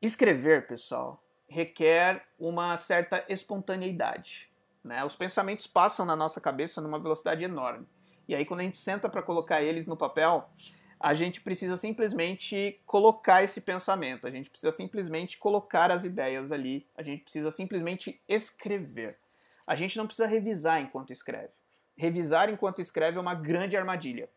Escrever, 0.00 0.66
pessoal, 0.66 1.22
requer 1.48 2.26
uma 2.38 2.76
certa 2.76 3.24
espontaneidade. 3.28 4.50
Né? 4.82 5.04
Os 5.04 5.16
pensamentos 5.16 5.66
passam 5.66 6.06
na 6.06 6.14
nossa 6.14 6.40
cabeça 6.40 6.80
numa 6.80 6.98
velocidade 6.98 7.44
enorme. 7.44 7.86
E 8.28 8.34
aí, 8.34 8.44
quando 8.44 8.60
a 8.60 8.62
gente 8.62 8.78
senta 8.78 9.08
para 9.08 9.22
colocar 9.22 9.62
eles 9.62 9.86
no 9.86 9.96
papel, 9.96 10.48
a 10.98 11.14
gente 11.14 11.40
precisa 11.40 11.76
simplesmente 11.76 12.80
colocar 12.86 13.42
esse 13.42 13.60
pensamento, 13.60 14.26
a 14.26 14.30
gente 14.30 14.50
precisa 14.50 14.70
simplesmente 14.70 15.38
colocar 15.38 15.90
as 15.90 16.04
ideias 16.04 16.50
ali, 16.50 16.86
a 16.96 17.02
gente 17.02 17.22
precisa 17.22 17.50
simplesmente 17.50 18.20
escrever. 18.28 19.18
A 19.66 19.74
gente 19.74 19.96
não 19.98 20.06
precisa 20.06 20.26
revisar 20.26 20.80
enquanto 20.80 21.12
escreve. 21.12 21.52
Revisar 21.96 22.50
enquanto 22.50 22.80
escreve 22.80 23.18
é 23.18 23.20
uma 23.20 23.34
grande 23.34 23.76
armadilha. 23.76 24.28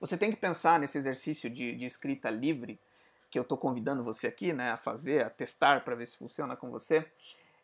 Você 0.00 0.18
tem 0.18 0.30
que 0.30 0.36
pensar 0.36 0.80
nesse 0.80 0.98
exercício 0.98 1.48
de, 1.48 1.76
de 1.76 1.86
escrita 1.86 2.28
livre, 2.28 2.80
que 3.30 3.38
eu 3.38 3.42
estou 3.42 3.56
convidando 3.56 4.02
você 4.02 4.26
aqui 4.26 4.52
né, 4.52 4.72
a 4.72 4.76
fazer, 4.76 5.24
a 5.24 5.30
testar 5.30 5.84
para 5.84 5.94
ver 5.94 6.06
se 6.06 6.16
funciona 6.16 6.56
com 6.56 6.70
você, 6.70 7.06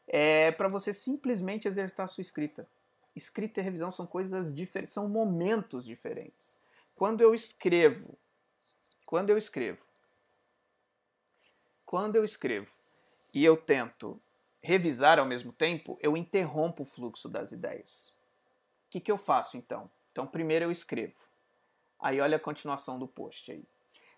é 0.07 0.53
para 0.53 0.69
você 0.69 0.95
simplesmente 0.95 1.69
exercitar 1.69 2.05
a 2.05 2.09
sua 2.09 2.23
escrita. 2.23 2.67
Escrita 3.15 3.61
e 3.61 3.63
revisão 3.63 3.91
são 3.91 4.07
coisas 4.07 4.55
diferentes, 4.55 4.95
são 4.95 5.09
momentos 5.09 5.85
diferentes. 5.85 6.59
Quando 6.99 7.21
eu 7.21 7.33
escrevo, 7.33 8.19
quando 9.07 9.31
eu 9.31 9.39
escrevo, 9.39 9.85
quando 11.87 12.17
eu 12.17 12.25
escrevo 12.25 12.73
e 13.33 13.45
eu 13.45 13.57
tento 13.57 14.21
revisar 14.61 15.17
ao 15.21 15.25
mesmo 15.25 15.53
tempo, 15.53 15.97
eu 16.03 16.17
interrompo 16.17 16.83
o 16.83 16.85
fluxo 16.85 17.29
das 17.29 17.53
ideias. 17.53 18.13
O 18.89 18.91
que, 18.91 18.99
que 18.99 19.13
eu 19.13 19.17
faço 19.17 19.57
então? 19.57 19.89
Então, 20.11 20.27
primeiro 20.27 20.65
eu 20.65 20.73
escrevo. 20.73 21.15
Aí 22.01 22.21
olha 22.21 22.37
a 22.37 22.41
continuação 22.41 22.99
do 22.99 23.07
post 23.07 23.53
aí. 23.53 23.65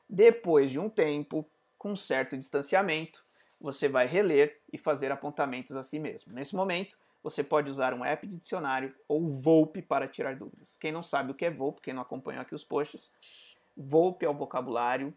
Depois 0.08 0.70
de 0.70 0.78
um 0.78 0.88
tempo, 0.88 1.46
com 1.76 1.94
certo 1.94 2.34
distanciamento, 2.34 3.22
você 3.60 3.90
vai 3.90 4.06
reler 4.06 4.58
e 4.72 4.78
fazer 4.78 5.12
apontamentos 5.12 5.76
a 5.76 5.82
si 5.82 5.98
mesmo. 5.98 6.32
Nesse 6.32 6.56
momento, 6.56 6.96
você 7.22 7.44
pode 7.44 7.70
usar 7.70 7.92
um 7.92 8.04
app 8.04 8.26
de 8.26 8.36
dicionário 8.36 8.94
ou 9.06 9.28
Volpe 9.28 9.82
para 9.82 10.08
tirar 10.08 10.36
dúvidas. 10.36 10.76
Quem 10.76 10.92
não 10.92 11.02
sabe 11.02 11.32
o 11.32 11.34
que 11.34 11.44
é 11.44 11.50
Volpe, 11.50 11.82
quem 11.82 11.94
não 11.94 12.02
acompanhou 12.02 12.42
aqui 12.42 12.54
os 12.54 12.64
posts, 12.64 13.12
Volpe 13.76 14.24
é 14.24 14.28
o 14.28 14.34
vocabulário 14.34 15.14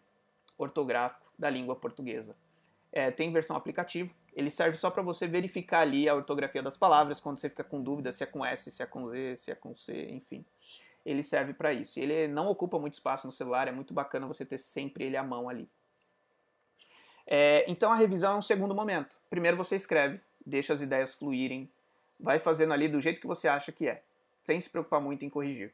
ortográfico 0.57 1.25
da 1.38 1.50
língua 1.50 1.75
portuguesa. 1.75 2.36
É, 2.91 3.10
tem 3.10 3.31
versão 3.31 3.55
aplicativo, 3.55 4.13
ele 4.36 4.50
serve 4.50 4.77
só 4.77 4.89
para 4.89 5.01
você 5.01 5.27
verificar 5.27 5.79
ali 5.79 6.07
a 6.07 6.15
ortografia 6.15 6.62
das 6.62 6.77
palavras, 6.77 7.19
quando 7.19 7.38
você 7.38 7.50
fica 7.50 7.63
com 7.63 7.81
dúvida 7.81 8.12
se 8.12 8.24
é 8.24 8.27
com 8.27 8.45
S, 8.45 8.69
se 8.72 8.83
é 8.83 8.86
com 8.86 9.10
Z, 9.10 9.36
se 9.36 9.51
é 9.51 9.55
com 9.55 9.75
C, 9.75 10.10
enfim. 10.12 10.45
Ele 11.05 11.22
serve 11.22 11.53
para 11.53 11.74
isso. 11.74 12.00
Ele 12.00 12.27
não 12.27 12.48
ocupa 12.48 12.79
muito 12.79 12.93
espaço 12.93 13.27
no 13.27 13.31
celular, 13.31 13.67
é 13.67 13.72
muito 13.72 13.93
bacana 13.93 14.27
você 14.27 14.45
ter 14.45 14.57
sempre 14.57 15.05
ele 15.05 15.17
à 15.17 15.24
mão 15.24 15.50
ali. 15.50 15.69
É, 17.25 17.65
então 17.67 17.91
a 17.91 17.95
revisão 17.95 18.33
é 18.33 18.38
um 18.38 18.41
segundo 18.41 18.75
momento. 18.75 19.19
Primeiro 19.29 19.57
você 19.57 19.75
escreve, 19.75 20.19
deixa 20.45 20.74
as 20.74 20.81
ideias 20.81 21.13
fluírem, 21.13 21.69
vai 22.20 22.39
fazendo 22.39 22.74
ali 22.74 22.88
do 22.88 23.01
jeito 23.01 23.22
que 23.22 23.27
você 23.27 23.48
acha 23.48 23.72
que 23.72 23.88
é, 23.88 24.03
sem 24.43 24.60
se 24.60 24.70
preocupar 24.70 25.01
muito 25.01 25.25
em 25.25 25.29
corrigir. 25.29 25.74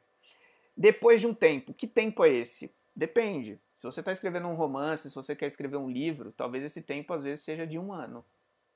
Depois 0.75 1.19
de 1.19 1.27
um 1.27 1.33
tempo, 1.33 1.73
que 1.73 1.87
tempo 1.87 2.23
é 2.23 2.29
esse? 2.29 2.71
Depende. 2.95 3.59
Se 3.73 3.83
você 3.83 4.01
está 4.01 4.11
escrevendo 4.11 4.47
um 4.47 4.55
romance, 4.55 5.09
se 5.09 5.15
você 5.15 5.35
quer 5.35 5.45
escrever 5.45 5.77
um 5.77 5.89
livro, 5.89 6.31
talvez 6.31 6.63
esse 6.63 6.81
tempo 6.81 7.13
às 7.13 7.21
vezes 7.21 7.43
seja 7.43 7.65
de 7.65 7.77
um 7.79 7.93
ano. 7.93 8.25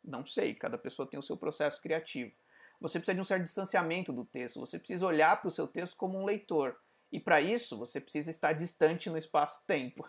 Não 0.03 0.25
sei, 0.25 0.53
cada 0.53 0.77
pessoa 0.77 1.08
tem 1.08 1.20
o 1.20 1.24
seu 1.24 1.38
processo 1.38 1.82
criativo. 1.82 2.32
Você 2.79 3.00
precisa 3.00 3.15
de 3.15 3.22
um 3.22 3.24
certo 3.24 3.43
distanciamento 3.43 4.12
do 4.12 4.25
texto, 4.25 4.60
você 4.60 4.77
precisa 4.77 5.05
olhar 5.05 5.39
para 5.39 5.48
o 5.48 5.51
seu 5.51 5.67
texto 5.67 5.96
como 5.96 6.17
um 6.17 6.25
leitor. 6.25 6.75
E 7.12 7.20
para 7.20 7.39
isso, 7.39 7.77
você 7.77 8.01
precisa 8.01 8.29
estar 8.29 8.53
distante 8.53 9.10
no 9.10 9.17
espaço-tempo. 9.17 10.05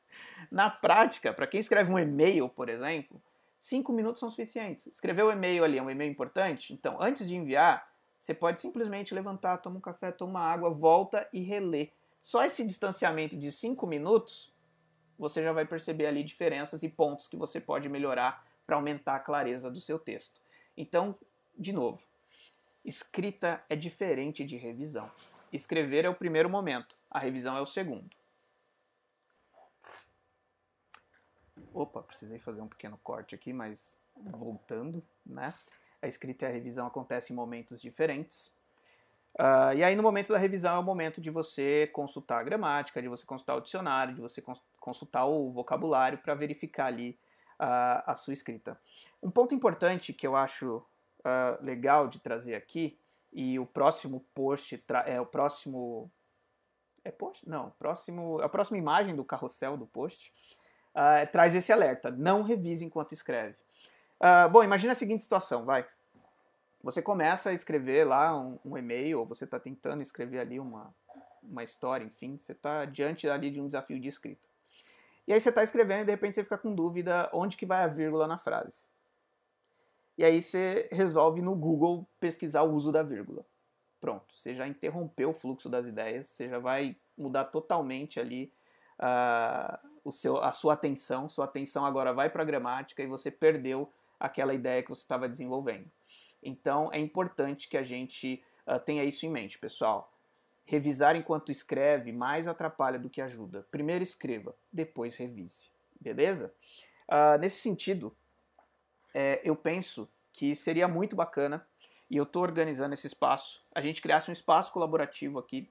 Na 0.50 0.68
prática, 0.68 1.32
para 1.32 1.46
quem 1.46 1.60
escreve 1.60 1.90
um 1.90 1.98
e-mail, 1.98 2.48
por 2.48 2.68
exemplo, 2.68 3.22
cinco 3.58 3.92
minutos 3.92 4.20
são 4.20 4.30
suficientes. 4.30 4.86
Escrever 4.86 5.22
o 5.24 5.30
e-mail 5.30 5.64
ali 5.64 5.78
é 5.78 5.82
um 5.82 5.90
e-mail 5.90 6.10
importante, 6.10 6.72
então 6.72 6.96
antes 7.00 7.28
de 7.28 7.36
enviar, 7.36 7.88
você 8.18 8.34
pode 8.34 8.60
simplesmente 8.60 9.14
levantar, 9.14 9.58
tomar 9.58 9.78
um 9.78 9.80
café, 9.80 10.10
tomar 10.10 10.52
água, 10.52 10.70
volta 10.70 11.28
e 11.32 11.40
reler. 11.40 11.92
Só 12.20 12.44
esse 12.44 12.64
distanciamento 12.64 13.36
de 13.36 13.52
cinco 13.52 13.86
minutos, 13.86 14.52
você 15.16 15.42
já 15.42 15.52
vai 15.52 15.64
perceber 15.64 16.06
ali 16.06 16.22
diferenças 16.22 16.82
e 16.82 16.88
pontos 16.88 17.26
que 17.26 17.36
você 17.36 17.60
pode 17.60 17.88
melhorar 17.88 18.44
para 18.66 18.76
aumentar 18.76 19.16
a 19.16 19.20
clareza 19.20 19.70
do 19.70 19.80
seu 19.80 19.98
texto. 19.98 20.40
Então, 20.76 21.16
de 21.56 21.72
novo, 21.72 22.02
escrita 22.84 23.64
é 23.68 23.74
diferente 23.74 24.44
de 24.44 24.56
revisão. 24.56 25.10
Escrever 25.52 26.04
é 26.04 26.08
o 26.08 26.14
primeiro 26.14 26.50
momento, 26.50 26.98
a 27.10 27.18
revisão 27.18 27.56
é 27.56 27.60
o 27.60 27.66
segundo. 27.66 28.17
Opa, 31.78 32.02
precisei 32.02 32.40
fazer 32.40 32.60
um 32.60 32.66
pequeno 32.66 32.98
corte 33.04 33.36
aqui, 33.36 33.52
mas 33.52 33.96
voltando, 34.16 35.00
né? 35.24 35.54
A 36.02 36.08
escrita 36.08 36.44
e 36.44 36.48
a 36.48 36.50
revisão 36.50 36.88
acontecem 36.88 37.32
em 37.32 37.36
momentos 37.36 37.80
diferentes. 37.80 38.48
Uh, 39.38 39.72
e 39.76 39.84
aí, 39.84 39.94
no 39.94 40.02
momento 40.02 40.32
da 40.32 40.38
revisão, 40.38 40.74
é 40.74 40.78
o 40.80 40.82
momento 40.82 41.20
de 41.20 41.30
você 41.30 41.88
consultar 41.92 42.40
a 42.40 42.42
gramática, 42.42 43.00
de 43.00 43.06
você 43.06 43.24
consultar 43.24 43.54
o 43.54 43.60
dicionário, 43.60 44.12
de 44.12 44.20
você 44.20 44.42
consultar 44.80 45.26
o 45.26 45.52
vocabulário 45.52 46.18
para 46.18 46.34
verificar 46.34 46.86
ali 46.86 47.16
uh, 47.60 48.02
a 48.06 48.14
sua 48.16 48.32
escrita. 48.32 48.76
Um 49.22 49.30
ponto 49.30 49.54
importante 49.54 50.12
que 50.12 50.26
eu 50.26 50.34
acho 50.34 50.78
uh, 50.78 51.64
legal 51.64 52.08
de 52.08 52.18
trazer 52.18 52.56
aqui, 52.56 52.98
e 53.32 53.56
o 53.56 53.64
próximo 53.64 54.26
post, 54.34 54.84
é 55.06 55.20
o 55.20 55.26
próximo. 55.26 56.10
É 57.04 57.12
post? 57.12 57.48
Não, 57.48 57.70
próximo, 57.78 58.40
a 58.40 58.48
próxima 58.48 58.76
imagem 58.78 59.14
do 59.14 59.24
carrossel 59.24 59.76
do 59.76 59.86
post 59.86 60.32
uh, 60.94 61.30
traz 61.30 61.54
esse 61.54 61.72
alerta. 61.72 62.10
Não 62.10 62.42
revise 62.42 62.84
enquanto 62.84 63.12
escreve. 63.12 63.56
Uh, 64.20 64.48
bom, 64.50 64.62
imagina 64.62 64.92
a 64.92 64.96
seguinte 64.96 65.22
situação, 65.22 65.64
vai. 65.64 65.86
Você 66.82 67.02
começa 67.02 67.50
a 67.50 67.52
escrever 67.52 68.04
lá 68.04 68.36
um, 68.38 68.58
um 68.64 68.78
e-mail, 68.78 69.20
ou 69.20 69.26
você 69.26 69.44
está 69.44 69.58
tentando 69.58 70.02
escrever 70.02 70.38
ali 70.38 70.60
uma, 70.60 70.94
uma 71.42 71.64
história, 71.64 72.04
enfim, 72.04 72.38
você 72.38 72.52
está 72.52 72.84
diante 72.84 73.28
ali 73.28 73.50
de 73.50 73.60
um 73.60 73.66
desafio 73.66 74.00
de 74.00 74.08
escrita. 74.08 74.46
E 75.26 75.32
aí 75.32 75.40
você 75.40 75.50
está 75.50 75.62
escrevendo 75.62 76.02
e 76.02 76.04
de 76.04 76.10
repente 76.10 76.34
você 76.34 76.42
fica 76.42 76.56
com 76.56 76.74
dúvida 76.74 77.28
onde 77.32 77.56
que 77.56 77.66
vai 77.66 77.82
a 77.82 77.86
vírgula 77.86 78.26
na 78.26 78.38
frase. 78.38 78.82
E 80.16 80.24
aí 80.24 80.40
você 80.40 80.88
resolve 80.90 81.42
no 81.42 81.54
Google 81.54 82.06
pesquisar 82.18 82.62
o 82.62 82.72
uso 82.72 82.90
da 82.90 83.02
vírgula. 83.02 83.44
Pronto, 84.00 84.34
você 84.34 84.54
já 84.54 84.66
interrompeu 84.66 85.30
o 85.30 85.34
fluxo 85.34 85.68
das 85.68 85.86
ideias, 85.86 86.28
você 86.28 86.48
já 86.48 86.58
vai 86.58 86.96
mudar 87.16 87.44
totalmente 87.44 88.18
ali 88.18 88.52
uh, 88.98 89.78
o 90.08 90.12
seu, 90.12 90.38
a 90.38 90.52
sua 90.52 90.74
atenção, 90.74 91.28
sua 91.28 91.44
atenção 91.44 91.84
agora 91.84 92.12
vai 92.12 92.30
para 92.30 92.42
a 92.42 92.46
gramática 92.46 93.02
e 93.02 93.06
você 93.06 93.30
perdeu 93.30 93.92
aquela 94.18 94.54
ideia 94.54 94.82
que 94.82 94.88
você 94.88 95.02
estava 95.02 95.28
desenvolvendo. 95.28 95.90
Então 96.42 96.90
é 96.92 96.98
importante 96.98 97.68
que 97.68 97.76
a 97.76 97.82
gente 97.82 98.42
uh, 98.66 98.78
tenha 98.80 99.04
isso 99.04 99.26
em 99.26 99.30
mente, 99.30 99.58
pessoal. 99.58 100.12
Revisar 100.64 101.16
enquanto 101.16 101.50
escreve 101.50 102.12
mais 102.12 102.48
atrapalha 102.48 102.98
do 102.98 103.08
que 103.08 103.20
ajuda. 103.20 103.66
Primeiro 103.70 104.02
escreva, 104.02 104.54
depois 104.72 105.16
revise. 105.16 105.70
Beleza? 106.00 106.52
Uh, 107.08 107.38
nesse 107.38 107.60
sentido, 107.60 108.14
é, 109.14 109.40
eu 109.42 109.56
penso 109.56 110.08
que 110.32 110.54
seria 110.54 110.86
muito 110.86 111.16
bacana, 111.16 111.66
e 112.10 112.16
eu 112.16 112.24
estou 112.24 112.42
organizando 112.42 112.94
esse 112.94 113.06
espaço, 113.06 113.62
a 113.74 113.80
gente 113.82 114.00
criasse 114.00 114.30
um 114.30 114.32
espaço 114.32 114.72
colaborativo 114.72 115.38
aqui 115.38 115.68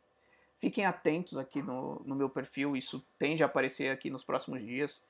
Fiquem 0.59 0.85
atentos 0.85 1.37
aqui 1.37 1.61
no, 1.61 2.01
no 2.05 2.15
meu 2.15 2.29
perfil, 2.29 2.75
isso 2.75 3.05
tende 3.19 3.43
a 3.43 3.45
aparecer 3.45 3.91
aqui 3.91 4.09
nos 4.09 4.23
próximos 4.23 4.63
dias. 4.63 5.03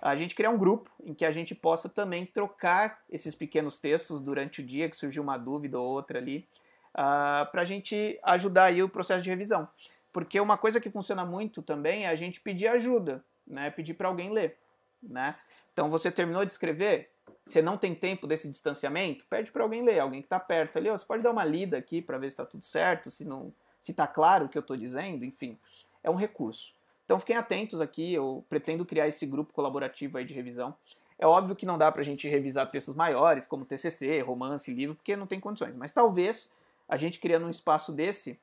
A 0.00 0.14
gente 0.16 0.34
criar 0.34 0.50
um 0.50 0.58
grupo 0.58 0.90
em 1.04 1.14
que 1.14 1.24
a 1.24 1.30
gente 1.30 1.54
possa 1.54 1.88
também 1.88 2.26
trocar 2.26 3.02
esses 3.10 3.34
pequenos 3.34 3.78
textos 3.78 4.20
durante 4.22 4.60
o 4.60 4.64
dia, 4.64 4.88
que 4.88 4.96
surgiu 4.96 5.22
uma 5.22 5.36
dúvida 5.36 5.78
ou 5.78 5.86
outra 5.86 6.18
ali, 6.18 6.46
uh, 6.94 6.94
ah, 6.94 7.48
para 7.50 7.62
a 7.62 7.64
gente 7.64 8.18
ajudar 8.22 8.64
aí 8.64 8.82
o 8.82 8.88
processo 8.88 9.22
de 9.22 9.30
revisão. 9.30 9.68
Porque 10.12 10.40
uma 10.40 10.56
coisa 10.56 10.80
que 10.80 10.90
funciona 10.90 11.24
muito 11.24 11.62
também 11.62 12.04
é 12.04 12.08
a 12.08 12.16
gente 12.16 12.40
pedir 12.40 12.66
ajuda, 12.68 13.24
né? 13.46 13.70
pedir 13.70 13.94
para 13.94 14.08
alguém 14.08 14.30
ler. 14.30 14.56
Né? 15.02 15.36
Então 15.72 15.88
você 15.88 16.10
terminou 16.10 16.44
de 16.44 16.52
escrever, 16.52 17.10
você 17.44 17.62
não 17.62 17.76
tem 17.76 17.94
tempo 17.94 18.26
desse 18.26 18.48
distanciamento, 18.48 19.26
pede 19.26 19.52
para 19.52 19.62
alguém 19.62 19.82
ler, 19.82 20.00
alguém 20.00 20.20
que 20.20 20.26
está 20.26 20.40
perto 20.40 20.76
ali. 20.76 20.90
Você 20.90 21.06
pode 21.06 21.22
dar 21.22 21.30
uma 21.30 21.44
lida 21.44 21.76
aqui 21.76 22.02
para 22.02 22.18
ver 22.18 22.30
se 22.30 22.34
está 22.34 22.44
tudo 22.44 22.64
certo, 22.64 23.10
se 23.10 23.24
não 23.24 23.52
se 23.80 23.92
está 23.92 24.06
claro 24.06 24.46
o 24.46 24.48
que 24.48 24.58
eu 24.58 24.60
estou 24.60 24.76
dizendo, 24.76 25.24
enfim, 25.24 25.58
é 26.02 26.10
um 26.10 26.14
recurso. 26.14 26.74
Então 27.04 27.18
fiquem 27.18 27.36
atentos 27.36 27.80
aqui, 27.80 28.12
eu 28.12 28.44
pretendo 28.48 28.84
criar 28.84 29.08
esse 29.08 29.24
grupo 29.24 29.52
colaborativo 29.52 30.18
aí 30.18 30.24
de 30.24 30.34
revisão. 30.34 30.76
É 31.18 31.26
óbvio 31.26 31.56
que 31.56 31.66
não 31.66 31.78
dá 31.78 31.90
para 31.90 32.02
a 32.02 32.04
gente 32.04 32.28
revisar 32.28 32.70
textos 32.70 32.94
maiores, 32.94 33.46
como 33.46 33.64
TCC, 33.64 34.20
romance, 34.20 34.72
livro, 34.72 34.94
porque 34.94 35.16
não 35.16 35.26
tem 35.26 35.40
condições. 35.40 35.74
Mas 35.74 35.92
talvez 35.92 36.52
a 36.88 36.96
gente 36.96 37.18
criando 37.18 37.46
um 37.46 37.50
espaço 37.50 37.92
desse, 37.92 38.38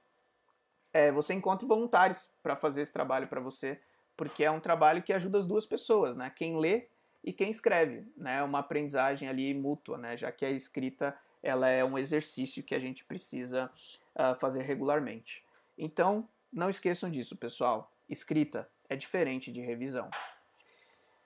é, 0.91 1.11
você 1.11 1.33
encontre 1.33 1.67
voluntários 1.67 2.29
para 2.41 2.55
fazer 2.55 2.81
esse 2.81 2.91
trabalho 2.91 3.27
para 3.27 3.39
você, 3.39 3.79
porque 4.17 4.43
é 4.43 4.51
um 4.51 4.59
trabalho 4.59 5.03
que 5.03 5.13
ajuda 5.13 5.37
as 5.37 5.45
duas 5.45 5.65
pessoas, 5.65 6.15
né? 6.15 6.31
Quem 6.35 6.57
lê 6.57 6.87
e 7.23 7.33
quem 7.33 7.49
escreve, 7.49 8.03
né? 8.15 8.41
Uma 8.43 8.59
aprendizagem 8.59 9.27
ali 9.27 9.53
mútua, 9.53 9.97
né? 9.97 10.15
Já 10.15 10.31
que 10.31 10.45
a 10.45 10.49
escrita 10.49 11.15
ela 11.45 11.69
é 11.69 11.85
um 11.85 11.97
exercício 11.97 12.63
que 12.63 12.73
a 12.73 12.79
gente 12.79 13.05
precisa 13.05 13.71
uh, 14.15 14.35
fazer 14.35 14.63
regularmente. 14.63 15.45
Então, 15.77 16.27
não 16.51 16.69
esqueçam 16.69 17.09
disso, 17.09 17.37
pessoal. 17.37 17.91
Escrita 18.09 18.67
é 18.89 18.95
diferente 18.95 19.51
de 19.51 19.61
revisão. 19.61 20.09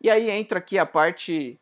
E 0.02 0.10
aí 0.10 0.30
entra 0.30 0.60
aqui 0.60 0.78
a 0.78 0.86
parte, 0.86 1.60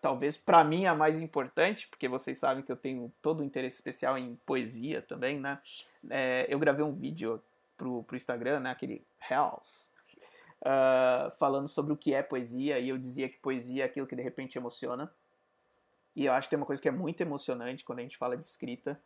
talvez 0.00 0.36
para 0.36 0.62
mim 0.62 0.86
a 0.86 0.94
mais 0.94 1.20
importante, 1.20 1.88
porque 1.88 2.08
vocês 2.08 2.38
sabem 2.38 2.62
que 2.62 2.70
eu 2.70 2.76
tenho 2.76 3.12
todo 3.20 3.40
o 3.40 3.44
interesse 3.44 3.76
especial 3.76 4.16
em 4.16 4.36
poesia 4.46 5.02
também, 5.02 5.40
né? 5.40 5.60
É, 6.08 6.46
eu 6.48 6.58
gravei 6.58 6.84
um 6.84 6.92
vídeo 6.92 7.42
pro, 7.76 8.04
pro 8.04 8.16
Instagram, 8.16 8.60
né? 8.60 8.70
Aquele 8.70 9.04
Health, 9.28 9.86
uh, 10.60 11.30
falando 11.38 11.68
sobre 11.68 11.92
o 11.92 11.96
que 11.96 12.14
é 12.14 12.22
poesia, 12.22 12.78
e 12.78 12.88
eu 12.88 12.98
dizia 12.98 13.28
que 13.28 13.38
poesia 13.38 13.84
é 13.84 13.86
aquilo 13.86 14.06
que 14.06 14.16
de 14.16 14.22
repente 14.22 14.58
emociona. 14.58 15.12
E 16.14 16.26
eu 16.26 16.32
acho 16.32 16.46
que 16.46 16.50
tem 16.50 16.58
uma 16.58 16.66
coisa 16.66 16.80
que 16.80 16.88
é 16.88 16.92
muito 16.92 17.20
emocionante 17.20 17.84
quando 17.84 18.00
a 18.00 18.02
gente 18.02 18.16
fala 18.16 18.36
de 18.36 18.44
escrita, 18.44 19.00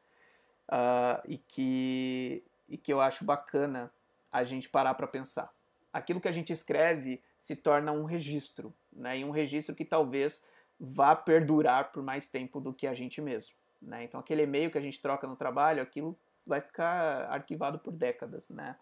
uh, 0.68 1.22
e, 1.26 1.38
que, 1.38 2.44
e 2.68 2.76
que 2.76 2.92
eu 2.92 3.00
acho 3.00 3.24
bacana 3.24 3.90
a 4.30 4.44
gente 4.44 4.68
parar 4.68 4.94
para 4.94 5.06
pensar. 5.06 5.52
Aquilo 5.92 6.20
que 6.20 6.28
a 6.28 6.32
gente 6.32 6.52
escreve 6.52 7.22
se 7.38 7.56
torna 7.56 7.92
um 7.92 8.04
registro, 8.04 8.74
né? 8.92 9.18
e 9.20 9.24
um 9.24 9.30
registro 9.30 9.74
que 9.74 9.84
talvez 9.84 10.42
vá 10.78 11.16
perdurar 11.16 11.90
por 11.90 12.02
mais 12.02 12.28
tempo 12.28 12.60
do 12.60 12.72
que 12.72 12.86
a 12.86 12.94
gente 12.94 13.20
mesmo. 13.20 13.54
Né? 13.80 14.04
Então, 14.04 14.20
aquele 14.20 14.42
e-mail 14.42 14.70
que 14.70 14.78
a 14.78 14.80
gente 14.80 15.00
troca 15.00 15.26
no 15.26 15.36
trabalho, 15.36 15.82
aquilo 15.82 16.18
vai 16.46 16.60
ficar 16.60 17.30
arquivado 17.30 17.78
por 17.78 17.92
décadas, 17.92 18.50
né? 18.50 18.76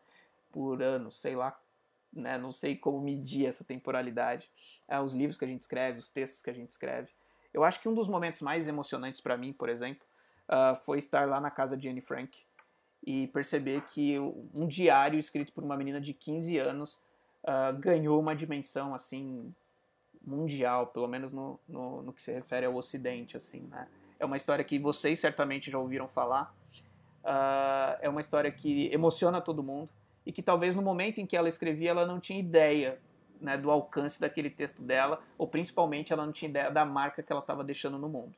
por 0.51 0.83
anos, 0.83 1.21
sei 1.21 1.37
lá. 1.37 1.57
Né? 2.13 2.39
Não 2.39 2.53
sei 2.53 2.77
como 2.77 3.01
medir 3.01 3.47
essa 3.47 3.65
temporalidade. 3.65 4.51
É, 4.89 4.99
os 4.99 5.15
livros 5.15 5.37
que 5.37 5.45
a 5.45 5.49
gente 5.49 5.61
escreve, 5.61 5.99
os 5.99 6.09
textos 6.09 6.43
que 6.43 6.51
a 6.51 6.55
gente 6.55 6.71
escreve. 6.71 7.13
Eu 7.55 7.63
acho 7.63 7.81
que 7.81 7.89
um 7.89 7.95
dos 7.95 8.09
momentos 8.09 8.43
mais 8.43 8.67
emocionantes 8.67 9.21
para 9.21 9.37
mim, 9.37 9.53
por 9.53 9.69
exemplo, 9.69 10.05
uh, 10.49 10.75
foi 10.75 10.99
estar 10.99 11.29
lá 11.29 11.41
na 11.41 11.53
casa 11.53 11.77
de 11.77 11.89
Anne 11.89 12.01
Frank 12.01 12.37
e 13.07 13.29
perceber 13.29 13.83
que 13.83 14.19
um 14.53 14.67
diário 14.67 15.19
escrito 15.19 15.53
por 15.53 15.63
uma 15.63 15.77
menina 15.77 16.01
de 16.01 16.13
15 16.13 16.59
anos 16.59 17.01
uh, 17.45 17.79
ganhou 17.79 18.19
uma 18.19 18.35
dimensão 18.35 18.93
assim 18.93 19.55
mundial, 20.27 20.89
pelo 20.89 21.07
menos 21.07 21.33
no, 21.33 21.61
no, 21.69 22.03
no, 22.03 22.13
que 22.13 22.23
se 22.23 22.33
refere 22.33 22.67
ao 22.67 22.75
Ocidente, 22.75 23.37
assim, 23.37 23.61
né? 23.71 23.87
É 24.19 24.25
uma 24.25 24.37
história 24.37 24.65
que 24.65 24.79
vocês 24.79 25.21
certamente 25.21 25.71
já 25.71 25.79
ouviram 25.79 26.09
falar. 26.09 26.55
Uh, 27.23 27.97
é 28.01 28.09
uma 28.09 28.21
história 28.21 28.51
que 28.51 28.91
emociona 28.93 29.41
todo 29.41 29.63
mundo 29.63 29.91
e 30.27 30.33
que 30.33 30.43
talvez 30.43 30.75
no 30.75 30.83
momento 30.83 31.21
em 31.21 31.27
que 31.27 31.37
ela 31.37 31.49
escrevia 31.49 31.91
ela 31.91 32.07
não 32.07 32.19
tinha 32.19 32.39
ideia 32.39 32.99
né, 33.41 33.57
do 33.57 33.71
alcance 33.71 34.21
daquele 34.21 34.51
texto 34.51 34.83
dela, 34.83 35.23
ou 35.37 35.47
principalmente 35.47 36.13
ela 36.13 36.25
não 36.25 36.33
tinha 36.33 36.49
ideia 36.49 36.71
da 36.71 36.85
marca 36.85 37.23
que 37.23 37.33
ela 37.33 37.41
estava 37.41 37.63
deixando 37.65 37.99
no 37.99 38.09
mundo. 38.09 38.35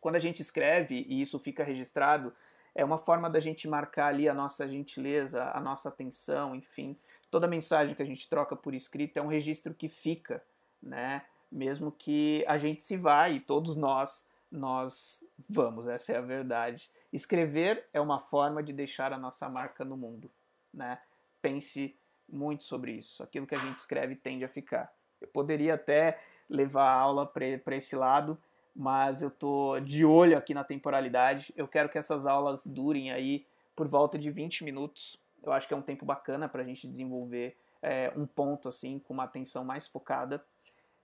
Quando 0.00 0.16
a 0.16 0.20
gente 0.20 0.40
escreve 0.40 1.04
e 1.08 1.20
isso 1.20 1.38
fica 1.38 1.64
registrado, 1.64 2.32
é 2.74 2.84
uma 2.84 2.98
forma 2.98 3.28
da 3.28 3.40
gente 3.40 3.66
marcar 3.66 4.06
ali 4.06 4.28
a 4.28 4.34
nossa 4.34 4.68
gentileza, 4.68 5.50
a 5.52 5.60
nossa 5.60 5.88
atenção, 5.88 6.54
enfim. 6.54 6.96
Toda 7.30 7.48
mensagem 7.48 7.94
que 7.94 8.02
a 8.02 8.06
gente 8.06 8.28
troca 8.28 8.54
por 8.54 8.74
escrito 8.74 9.16
é 9.16 9.22
um 9.22 9.26
registro 9.26 9.74
que 9.74 9.88
fica, 9.88 10.42
né? 10.82 11.24
Mesmo 11.50 11.90
que 11.90 12.44
a 12.46 12.56
gente 12.56 12.82
se 12.82 12.96
vá 12.96 13.28
e 13.28 13.40
todos 13.40 13.74
nós 13.74 14.26
nós 14.50 15.22
vamos, 15.48 15.86
essa 15.86 16.12
é 16.12 16.16
a 16.16 16.22
verdade. 16.22 16.90
Escrever 17.12 17.86
é 17.92 18.00
uma 18.00 18.18
forma 18.18 18.62
de 18.62 18.72
deixar 18.72 19.12
a 19.12 19.18
nossa 19.18 19.48
marca 19.48 19.84
no 19.84 19.96
mundo, 19.96 20.30
né? 20.72 20.98
Pense 21.42 21.94
muito 22.28 22.64
sobre 22.64 22.92
isso. 22.92 23.22
Aquilo 23.22 23.46
que 23.46 23.54
a 23.54 23.58
gente 23.58 23.78
escreve 23.78 24.14
tende 24.14 24.44
a 24.44 24.48
ficar. 24.48 24.92
Eu 25.20 25.28
poderia 25.28 25.74
até 25.74 26.18
levar 26.48 26.84
a 26.84 26.92
aula 26.92 27.26
para 27.26 27.76
esse 27.76 27.96
lado, 27.96 28.38
mas 28.74 29.22
eu 29.22 29.30
tô 29.30 29.80
de 29.80 30.04
olho 30.04 30.36
aqui 30.36 30.54
na 30.54 30.64
temporalidade. 30.64 31.52
Eu 31.56 31.66
quero 31.66 31.88
que 31.88 31.98
essas 31.98 32.26
aulas 32.26 32.62
durem 32.64 33.10
aí 33.10 33.44
por 33.74 33.88
volta 33.88 34.18
de 34.18 34.30
20 34.30 34.64
minutos. 34.64 35.20
Eu 35.42 35.52
acho 35.52 35.66
que 35.66 35.74
é 35.74 35.76
um 35.76 35.82
tempo 35.82 36.04
bacana 36.04 36.48
para 36.48 36.62
a 36.62 36.64
gente 36.64 36.86
desenvolver 36.86 37.56
é, 37.82 38.12
um 38.16 38.26
ponto 38.26 38.68
assim 38.68 38.98
com 38.98 39.14
uma 39.14 39.24
atenção 39.24 39.64
mais 39.64 39.86
focada. 39.86 40.44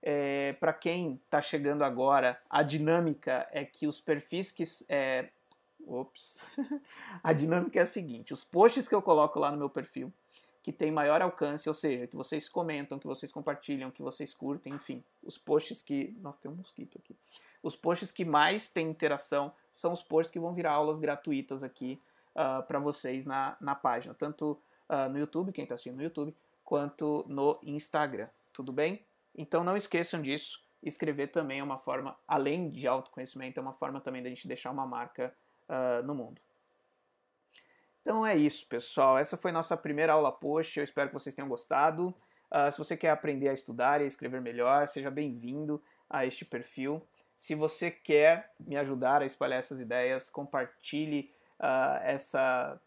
É, 0.01 0.53
para 0.53 0.73
quem 0.73 1.19
está 1.25 1.41
chegando 1.41 1.83
agora, 1.83 2.39
a 2.49 2.61
dinâmica 2.61 3.47
é 3.51 3.65
que 3.65 3.87
os 3.87 3.99
perfis 3.99 4.51
que 4.51 4.63
é, 4.87 5.29
ops, 5.87 6.43
a 7.23 7.33
dinâmica 7.33 7.79
é 7.79 7.81
a 7.81 7.87
seguinte: 7.87 8.33
os 8.33 8.43
posts 8.43 8.87
que 8.87 8.93
eu 8.93 9.01
coloco 9.01 9.39
lá 9.39 9.51
no 9.51 9.57
meu 9.57 9.69
perfil 9.69 10.13
que 10.65 10.73
tem 10.73 10.89
maior 10.89 11.21
alcance, 11.21 11.69
ou 11.69 11.75
seja, 11.75 12.07
que 12.07 12.15
vocês 12.15 12.49
comentam, 12.49 12.97
que 12.97 13.05
vocês 13.05 13.31
compartilham, 13.31 13.91
que 13.91 14.01
vocês 14.01 14.33
curtem, 14.33 14.73
enfim, 14.73 15.03
os 15.21 15.37
posts 15.37 15.79
que. 15.79 16.17
Nossa, 16.19 16.41
tem 16.41 16.49
um 16.49 16.55
mosquito 16.55 16.97
aqui. 16.97 17.15
Os 17.61 17.75
posts 17.75 18.11
que 18.11 18.25
mais 18.25 18.67
têm 18.67 18.89
interação 18.89 19.53
são 19.71 19.91
os 19.91 20.01
posts 20.01 20.31
que 20.31 20.39
vão 20.39 20.55
virar 20.55 20.71
aulas 20.71 20.97
gratuitas 20.97 21.63
aqui 21.63 22.01
uh, 22.33 22.39
ah, 22.39 22.63
para 22.63 22.79
vocês 22.79 23.27
na, 23.27 23.55
na 23.61 23.75
página, 23.75 24.15
tanto 24.15 24.59
uh, 24.89 25.07
no 25.07 25.19
YouTube, 25.19 25.51
quem 25.51 25.65
está 25.65 25.75
assistindo 25.75 25.97
no 25.97 26.03
YouTube, 26.03 26.35
quanto 26.63 27.23
no 27.27 27.59
Instagram. 27.61 28.27
Tudo 28.51 28.73
bem? 28.73 29.05
Então 29.35 29.63
não 29.63 29.77
esqueçam 29.77 30.19
disso. 30.19 30.63
Escrever 30.81 31.27
também 31.27 31.59
é 31.59 31.63
uma 31.63 31.77
forma, 31.77 32.17
além 32.27 32.71
de 32.71 32.87
autoconhecimento, 32.87 33.59
é 33.59 33.61
uma 33.61 33.73
forma 33.73 34.01
também 34.01 34.23
da 34.23 34.29
gente 34.29 34.47
deixar 34.47 34.71
uma 34.71 34.87
marca 34.87 35.31
uh, 35.69 36.03
no 36.03 36.15
mundo. 36.15 36.41
Então 38.05 38.23
é 38.23 38.37
isso, 38.37 38.67
pessoal. 38.67 39.17
Essa 39.17 39.35
foi 39.35 39.51
nossa 39.51 39.75
primeira 39.75 40.13
aula 40.13 40.31
post. 40.31 40.77
Eu 40.77 40.83
espero 40.83 41.09
que 41.09 41.13
vocês 41.15 41.33
tenham 41.33 41.49
gostado. 41.49 42.13
Uh, 42.51 42.71
se 42.71 42.77
você 42.77 42.95
quer 42.95 43.09
aprender 43.09 43.49
a 43.49 43.53
estudar 43.53 43.99
e 43.99 44.03
a 44.03 44.07
escrever 44.07 44.39
melhor, 44.39 44.87
seja 44.87 45.09
bem-vindo 45.09 45.81
a 46.07 46.23
este 46.23 46.45
perfil. 46.45 47.01
Se 47.35 47.55
você 47.55 47.89
quer 47.89 48.53
me 48.59 48.77
ajudar 48.77 49.23
a 49.23 49.25
espalhar 49.25 49.57
essas 49.57 49.79
ideias, 49.79 50.29
compartilhe 50.29 51.31
uh, 51.59 51.97
essa 52.03 52.79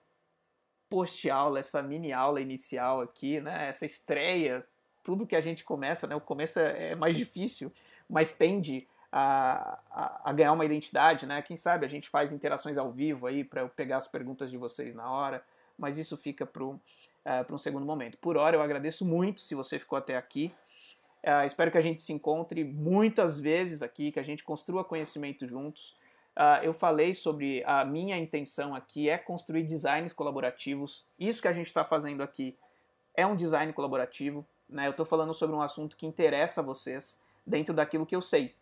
post-aula, 0.89 1.59
essa 1.59 1.83
mini-aula 1.83 2.41
inicial 2.41 3.01
aqui, 3.01 3.41
né? 3.41 3.71
essa 3.71 3.85
estreia. 3.85 4.65
Tudo 5.03 5.27
que 5.27 5.35
a 5.35 5.41
gente 5.41 5.65
começa, 5.65 6.07
né? 6.07 6.15
o 6.15 6.21
começo 6.21 6.61
é 6.61 6.95
mais 6.95 7.17
difícil, 7.17 7.73
mas 8.09 8.35
tende 8.35 8.87
a, 9.11 9.79
a, 9.91 10.31
a, 10.31 10.33
ganhar 10.33 10.53
uma 10.53 10.65
identidade, 10.65 11.27
né? 11.27 11.41
Quem 11.43 11.57
sabe 11.57 11.87
a 11.87 11.89
gente 11.89 12.09
faz 12.09 12.31
interações 12.33 12.77
ao 12.77 12.91
vivo 12.91 13.27
aí 13.27 13.43
para 13.43 13.63
eu 13.63 13.69
pegar 13.69 13.97
as 13.97 14.07
perguntas 14.07 14.51
de 14.51 14.57
vocês 14.57 14.95
na 14.95 15.11
hora, 15.11 15.43
mas 15.79 15.97
isso 15.97 16.17
fica 16.17 16.45
para 16.45 16.65
uh, 16.65 16.79
um 17.51 17.59
segundo 17.59 17.87
momento. 17.87 18.19
Por 18.19 18.37
hora, 18.37 18.57
eu 18.57 18.63
agradeço 18.63 19.05
muito 19.05 19.41
se 19.41 19.55
você 19.55 19.79
ficou 19.79 19.97
até 19.97 20.17
aqui. 20.17 20.55
Uh, 21.25 21.45
espero 21.45 21.71
que 21.71 21.79
a 21.79 21.83
gente 21.83 22.03
se 22.03 22.13
encontre 22.13 22.65
muitas 22.65 23.41
vezes 23.41 23.83
aqui, 23.83 24.13
que 24.13 24.21
a 24.21 24.23
gente 24.23 24.45
construa 24.45 24.85
conhecimento 24.85 25.47
juntos. 25.47 25.97
Uh, 26.37 26.63
eu 26.63 26.73
falei 26.73 27.15
sobre 27.15 27.65
a 27.67 27.85
minha 27.85 28.17
intenção 28.17 28.75
aqui 28.75 29.09
é 29.09 29.19
construir 29.19 29.65
designs 29.65 30.13
colaborativos. 30.13 31.05
Isso 31.19 31.43
que 31.43 31.49
a 31.49 31.53
gente 31.53 31.67
está 31.67 31.85
fazendo 31.85 32.23
aqui 32.23 32.57
é 33.15 33.27
um 33.27 33.35
design 33.35 33.73
colaborativo. 33.73 34.47
Né? 34.69 34.87
Eu 34.87 34.93
estou 34.93 35.07
falando 35.07 35.35
sobre 35.35 35.57
um 35.57 35.63
assunto 35.63 35.97
que 35.97 36.07
interessa 36.07 36.61
a 36.61 36.65
vocês 36.65 37.19
dentro 37.45 37.75
daquilo 37.75 38.07
que 38.07 38.15
eu 38.15 38.21
sei. 38.21 38.55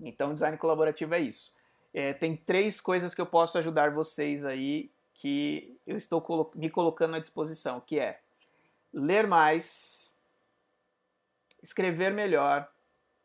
Então, 0.00 0.32
design 0.32 0.56
colaborativo 0.56 1.14
é 1.14 1.20
isso. 1.20 1.54
É, 1.92 2.12
tem 2.12 2.36
três 2.36 2.80
coisas 2.80 3.14
que 3.14 3.20
eu 3.20 3.26
posso 3.26 3.58
ajudar 3.58 3.90
vocês 3.90 4.44
aí 4.44 4.90
que 5.12 5.78
eu 5.86 5.96
estou 5.96 6.20
colo 6.20 6.50
me 6.54 6.70
colocando 6.70 7.16
à 7.16 7.18
disposição, 7.18 7.80
que 7.80 7.98
é 7.98 8.20
ler 8.92 9.26
mais, 9.26 10.14
escrever 11.62 12.12
melhor 12.12 12.70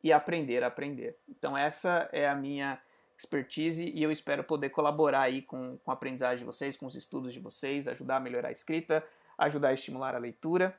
e 0.04 0.12
aprender 0.12 0.64
a 0.64 0.68
aprender. 0.68 1.18
Então 1.30 1.58
essa 1.58 2.10
é 2.12 2.28
a 2.28 2.36
minha 2.36 2.82
expertise 3.18 3.90
e 3.94 4.04
eu 4.04 4.12
espero 4.12 4.44
poder 4.44 4.70
colaborar 4.70 5.22
aí 5.22 5.42
com, 5.42 5.78
com 5.78 5.92
a 5.92 5.94
aprendizagem 5.94 6.40
de 6.40 6.46
vocês, 6.46 6.76
com 6.76 6.86
os 6.86 6.96
estudos 6.96 7.32
de 7.32 7.40
vocês, 7.40 7.88
ajudar 7.88 8.18
a 8.18 8.20
melhorar 8.20 8.50
a 8.50 8.52
escrita, 8.52 9.06
ajudar 9.38 9.70
a 9.70 9.74
estimular 9.74 10.16
a 10.16 10.20
leitura. 10.20 10.78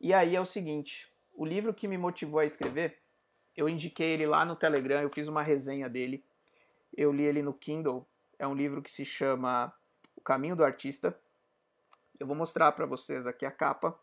E 0.00 0.12
aí 0.12 0.36
é 0.36 0.40
o 0.40 0.46
seguinte, 0.46 1.10
o 1.34 1.46
livro 1.46 1.72
que 1.72 1.88
me 1.88 1.96
motivou 1.96 2.40
a 2.40 2.44
escrever 2.44 2.98
eu 3.58 3.68
indiquei 3.68 4.12
ele 4.12 4.24
lá 4.24 4.44
no 4.44 4.54
Telegram, 4.54 5.02
eu 5.02 5.10
fiz 5.10 5.26
uma 5.26 5.42
resenha 5.42 5.88
dele. 5.88 6.24
Eu 6.96 7.10
li 7.10 7.24
ele 7.24 7.42
no 7.42 7.52
Kindle. 7.52 8.06
É 8.38 8.46
um 8.46 8.54
livro 8.54 8.80
que 8.80 8.88
se 8.88 9.04
chama 9.04 9.74
O 10.14 10.20
Caminho 10.20 10.54
do 10.54 10.62
Artista. 10.62 11.18
Eu 12.20 12.26
vou 12.28 12.36
mostrar 12.36 12.70
para 12.70 12.86
vocês 12.86 13.26
aqui 13.26 13.44
a 13.44 13.50
capa. 13.50 13.98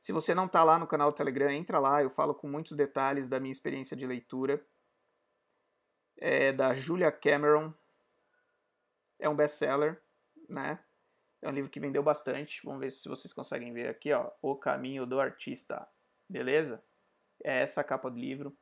Se 0.00 0.10
você 0.10 0.34
não 0.34 0.46
está 0.46 0.64
lá 0.64 0.78
no 0.78 0.86
canal 0.86 1.10
do 1.10 1.14
Telegram, 1.14 1.50
entra 1.50 1.78
lá. 1.78 2.02
Eu 2.02 2.08
falo 2.08 2.34
com 2.34 2.48
muitos 2.48 2.74
detalhes 2.74 3.28
da 3.28 3.38
minha 3.38 3.52
experiência 3.52 3.94
de 3.94 4.06
leitura. 4.06 4.64
É 6.16 6.50
da 6.50 6.72
Julia 6.72 7.12
Cameron. 7.12 7.74
É 9.18 9.28
um 9.28 9.36
best-seller, 9.36 10.00
né? 10.48 10.78
É 11.42 11.48
um 11.50 11.52
livro 11.52 11.70
que 11.70 11.78
vendeu 11.78 12.02
bastante. 12.02 12.62
Vamos 12.64 12.80
ver 12.80 12.90
se 12.90 13.06
vocês 13.06 13.34
conseguem 13.34 13.70
ver 13.70 13.88
aqui, 13.88 14.14
ó. 14.14 14.30
O 14.40 14.56
Caminho 14.56 15.04
do 15.04 15.20
Artista. 15.20 15.86
Beleza? 16.26 16.82
É 17.44 17.60
essa 17.60 17.82
a 17.82 17.84
capa 17.84 18.10
do 18.10 18.18
livro. 18.18 18.56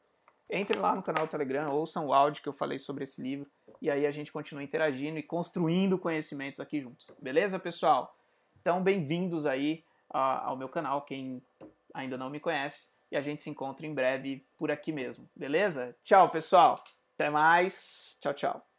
Entre 0.53 0.77
lá 0.77 0.97
no 0.97 1.03
canal 1.03 1.27
do 1.27 1.31
Telegram, 1.31 1.71
ouçam 1.71 2.07
o 2.07 2.13
áudio 2.13 2.43
que 2.43 2.49
eu 2.49 2.53
falei 2.53 2.77
sobre 2.77 3.05
esse 3.05 3.23
livro 3.23 3.49
e 3.81 3.89
aí 3.89 4.05
a 4.05 4.11
gente 4.11 4.33
continua 4.33 4.65
interagindo 4.65 5.17
e 5.17 5.23
construindo 5.23 5.97
conhecimentos 5.97 6.59
aqui 6.59 6.81
juntos. 6.81 7.09
Beleza, 7.23 7.57
pessoal? 7.57 8.17
Então, 8.61 8.83
bem-vindos 8.83 9.47
aí 9.47 9.85
ao 10.09 10.57
meu 10.57 10.69
canal, 10.69 11.03
quem 11.03 11.41
ainda 11.95 12.19
não 12.19 12.29
me 12.29 12.41
conhece, 12.41 12.89
e 13.13 13.17
a 13.17 13.21
gente 13.21 13.43
se 13.43 13.49
encontra 13.49 13.87
em 13.87 13.95
breve 13.95 14.45
por 14.57 14.73
aqui 14.73 14.91
mesmo. 14.91 15.31
Beleza? 15.37 15.97
Tchau, 16.03 16.29
pessoal. 16.31 16.83
Até 17.15 17.31
mais. 17.31 18.19
Tchau, 18.21 18.35
tchau. 18.35 18.70